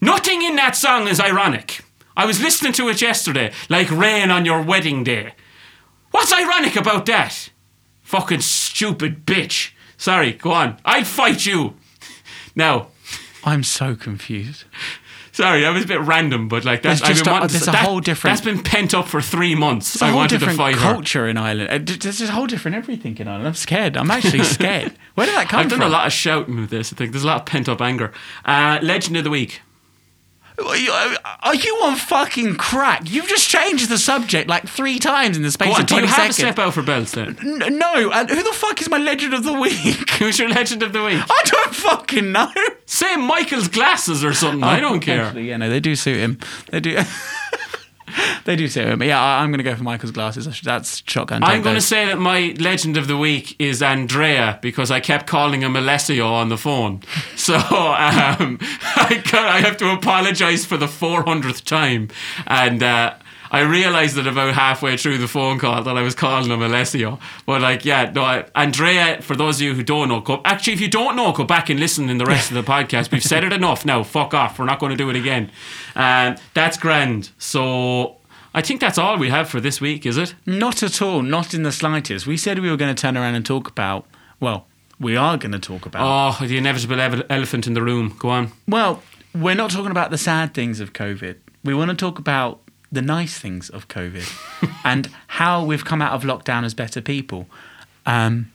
[0.00, 1.84] Nothing in that song is ironic.
[2.16, 5.34] I was listening to it yesterday, like rain on your wedding day.
[6.10, 7.50] What's ironic about that?
[8.02, 9.70] Fucking stupid bitch.
[9.96, 10.78] Sorry, go on.
[10.84, 11.74] I'd fight you.
[12.56, 12.88] Now,
[13.42, 14.62] I'm so confused.
[15.34, 17.60] Sorry, that was a bit random, but like that's There's just I've been a- wanting
[17.60, 19.94] to- a that- whole different- That's been pent up for three months.
[19.94, 20.80] It's a I whole wanted to different fight her.
[20.94, 21.68] culture in Ireland.
[21.70, 23.48] Uh, There's a whole different everything in Ireland.
[23.48, 23.96] I'm scared.
[23.96, 24.92] I'm actually scared.
[25.16, 25.72] Where did that come from?
[25.72, 26.92] I've done a lot of shouting with this.
[26.92, 28.12] I think there's a lot of pent up anger.
[28.46, 29.60] Uh, Legend of the week.
[30.56, 33.10] Uh, are you, on fucking crack?
[33.10, 35.94] You've just changed the subject like three times in the space Go on, of do
[35.96, 36.38] you 20 have seconds.
[36.38, 37.36] a step out for belts then?
[37.40, 40.10] N- no, and who the fuck is my legend of the week?
[40.18, 41.20] Who's your legend of the week?
[41.28, 42.52] I don't fucking know.
[42.86, 44.62] Say Michael's glasses or something.
[44.62, 45.22] I oh, don't care.
[45.22, 46.38] Actually, yeah, no, they do suit him.
[46.70, 46.98] They do.
[48.44, 49.02] they do suit him.
[49.02, 50.60] Yeah, I, I'm going to go for Michael's glasses.
[50.62, 51.42] That's shotgun.
[51.44, 55.26] I'm going to say that my legend of the week is Andrea because I kept
[55.26, 57.02] calling him Alessio on the phone.
[57.36, 57.62] So um,
[58.96, 62.08] I, I have to apologise for the 400th time.
[62.46, 63.16] And uh,
[63.54, 67.18] I realised that about halfway through the phone call that I was calling him Alessio.
[67.46, 70.72] But like, yeah, no, I, Andrea, for those of you who don't know, go, actually,
[70.72, 73.12] if you don't know, go back and listen in the rest of the podcast.
[73.12, 74.02] We've said it enough now.
[74.02, 74.58] Fuck off.
[74.58, 75.50] We're not going to do it again.
[75.94, 77.30] Um, that's grand.
[77.38, 78.16] So.
[78.56, 80.36] I think that's all we have for this week, is it?
[80.46, 81.22] Not at all.
[81.22, 82.24] Not in the slightest.
[82.24, 84.06] We said we were going to turn around and talk about.
[84.38, 84.68] Well,
[85.00, 86.38] we are going to talk about.
[86.40, 88.14] Oh, the inevitable ele- elephant in the room.
[88.18, 88.52] Go on.
[88.68, 89.02] Well,
[89.34, 91.36] we're not talking about the sad things of COVID.
[91.64, 92.60] We want to talk about
[92.94, 94.26] the nice things of COVID
[94.84, 97.46] and how we've come out of lockdown as better people.
[98.06, 98.52] Um,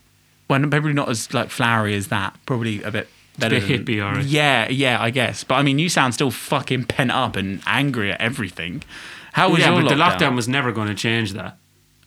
[0.50, 2.36] well, probably not as like flowery as that.
[2.46, 3.60] Probably a bit better.
[3.60, 4.26] bit than- hippie, alright.
[4.26, 5.44] Yeah, yeah, I guess.
[5.44, 8.84] But I mean, you sound still fucking pent up and angry at everything.
[9.34, 10.18] How was yeah, your but the lockdown?
[10.32, 11.58] lockdown was never going to change that.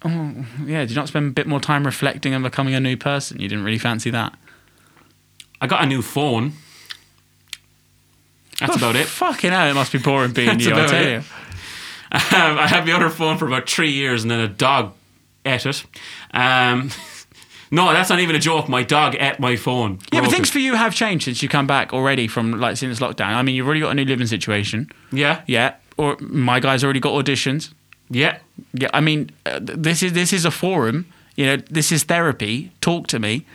[0.04, 2.96] Oh, yeah, did you not spend a bit more time reflecting and becoming a new
[2.96, 3.38] person?
[3.40, 4.34] You didn't really fancy that.
[5.60, 6.54] I got a new phone.
[8.58, 9.06] That's about it.
[9.06, 10.74] Fucking hell, it must be boring being you.
[10.74, 11.10] I tell it.
[11.12, 11.22] you.
[12.12, 14.92] Um, I had my other phone for about three years, and then a dog
[15.46, 15.84] ate it.
[16.34, 16.90] Um,
[17.70, 18.68] no, that's not even a joke.
[18.68, 19.98] My dog ate my phone.
[20.12, 23.00] Yeah, but things for you have changed since you come back already from like since
[23.00, 23.28] lockdown.
[23.34, 24.90] I mean, you've already got a new living situation.
[25.10, 27.72] yeah, Yeah, or my guy's already got auditions.
[28.10, 28.38] yeah.
[28.74, 31.06] Yeah, I mean, uh, th- this is this is a forum.
[31.34, 32.72] You know, this is therapy.
[32.80, 33.46] Talk to me.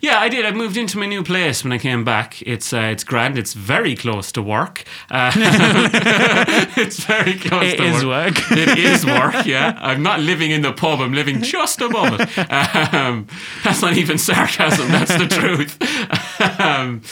[0.00, 0.44] Yeah, I did.
[0.46, 2.40] I moved into my new place when I came back.
[2.42, 3.36] It's uh, it's grand.
[3.38, 4.84] It's very close to work.
[5.10, 5.32] Uh,
[6.76, 8.34] it's very close It to is work.
[8.36, 8.52] work.
[8.52, 9.44] it is work.
[9.46, 11.00] Yeah, I'm not living in the pub.
[11.00, 12.38] I'm living just above it.
[12.94, 13.26] Um,
[13.64, 14.88] that's not even sarcasm.
[14.88, 15.80] That's the truth.
[16.60, 17.02] um,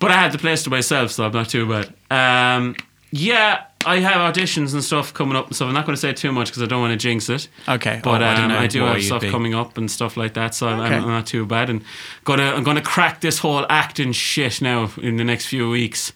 [0.00, 1.94] but I had the place to myself, so I'm not too bad.
[2.10, 2.74] Um,
[3.16, 6.12] yeah, I have auditions and stuff coming up, and so I'm not going to say
[6.12, 7.48] too much because I don't want to jinx it.
[7.68, 9.30] Okay, But oh, I um, know I do have stuff be.
[9.30, 11.70] coming up and stuff like that, so I'm, I'm not too bad.
[11.70, 11.84] And
[12.24, 16.12] gonna I'm gonna crack this whole acting shit now in the next few weeks.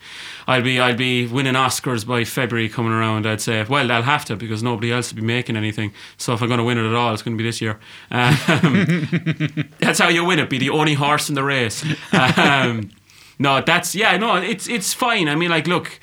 [0.48, 3.28] I'll be I'll be winning Oscars by February coming around.
[3.28, 3.62] I'd say.
[3.62, 5.92] Well, I'll have to because nobody else will be making anything.
[6.16, 7.78] So if I'm going to win it at all, it's going to be this year.
[8.10, 10.50] Um, that's how you win it.
[10.50, 11.84] Be the only horse in the race.
[12.12, 12.90] Um,
[13.38, 14.16] no, that's yeah.
[14.16, 15.28] No, it's it's fine.
[15.28, 16.00] I mean, like, look.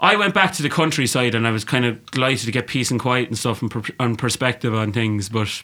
[0.00, 2.90] I went back to the countryside and I was kind of delighted to get peace
[2.90, 5.28] and quiet and stuff and, per- and perspective on things.
[5.28, 5.62] But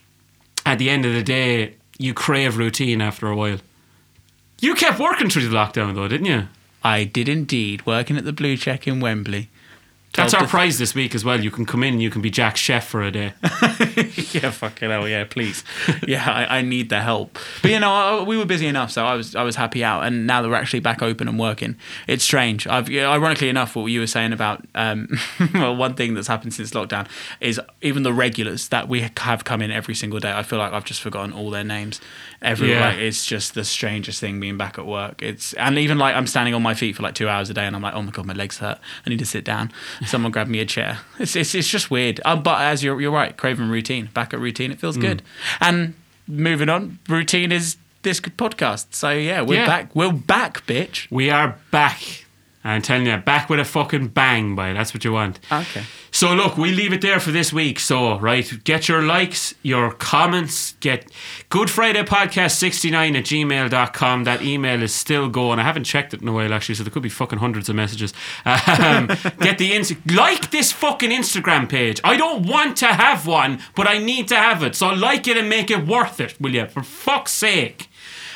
[0.64, 3.58] at the end of the day, you crave routine after a while.
[4.60, 6.48] You kept working through the lockdown though, didn't you?
[6.82, 9.50] I did indeed, working at the Blue Check in Wembley.
[10.14, 11.40] That's our prize this week as well.
[11.40, 13.32] You can come in, you can be Jack Chef for a day.
[14.32, 15.62] yeah, fucking hell, yeah, please.
[16.06, 17.38] yeah, I, I need the help.
[17.62, 20.02] But you know, I, we were busy enough, so I was I was happy out.
[20.04, 21.76] And now that we're actually back open and working,
[22.08, 22.66] it's strange.
[22.66, 25.08] I've ironically enough, what you were saying about um,
[25.54, 27.06] well, one thing that's happened since lockdown
[27.40, 30.32] is even the regulars that we have come in every single day.
[30.32, 32.00] I feel like I've just forgotten all their names.
[32.42, 32.80] Every Yeah.
[32.88, 35.22] like, it's just the strangest thing being back at work.
[35.22, 37.64] It's and even like I'm standing on my feet for like two hours a day,
[37.64, 38.78] and I'm like, oh my god, my legs hurt.
[39.06, 39.70] I need to sit down.
[40.06, 41.00] Someone grab me a chair.
[41.18, 42.20] It's it's, it's just weird.
[42.24, 44.08] Um, but as you're you're right, craving routine.
[44.14, 45.00] Back at routine, it feels Mm.
[45.02, 45.22] good.
[45.60, 45.94] And
[46.26, 48.94] moving on, routine is this podcast.
[48.94, 49.66] So yeah, we're Yeah.
[49.66, 49.94] back.
[49.94, 51.06] We're back, bitch.
[51.10, 52.24] We are back.
[52.62, 54.74] I'm telling you, back with a fucking bang, boy.
[54.74, 55.40] That's what you want.
[55.50, 55.82] Okay.
[56.10, 57.80] So look, we leave it there for this week.
[57.80, 61.10] So right, get your likes, your comments, get
[61.48, 64.24] Good Friday Podcast 69 at gmail.com.
[64.24, 65.58] That email is still going.
[65.58, 67.76] I haven't checked it in a while actually, so there could be fucking hundreds of
[67.76, 68.12] messages.
[68.44, 69.06] Um,
[69.40, 72.00] get the ins- like this fucking Instagram page.
[72.04, 74.74] I don't want to have one, but I need to have it.
[74.74, 76.66] So like it and make it worth it, will you?
[76.66, 77.88] For fuck's sake.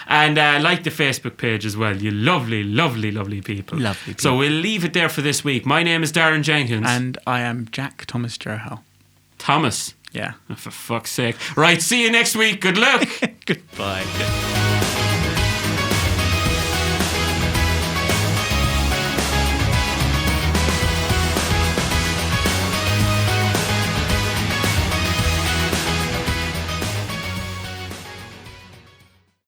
[0.07, 1.97] And uh, like the Facebook page as well.
[1.97, 3.79] You lovely, lovely, lovely people.
[3.79, 4.23] Lovely people.
[4.23, 5.65] So we'll leave it there for this week.
[5.65, 6.87] My name is Darren Jenkins.
[6.89, 8.81] And I am Jack Thomas Strohal.
[9.39, 9.95] Thomas.
[10.13, 10.35] Yeah.
[10.49, 11.37] Oh, for fuck's sake.
[11.57, 12.61] Right, see you next week.
[12.61, 13.09] Good luck.
[13.47, 14.74] Goodbye.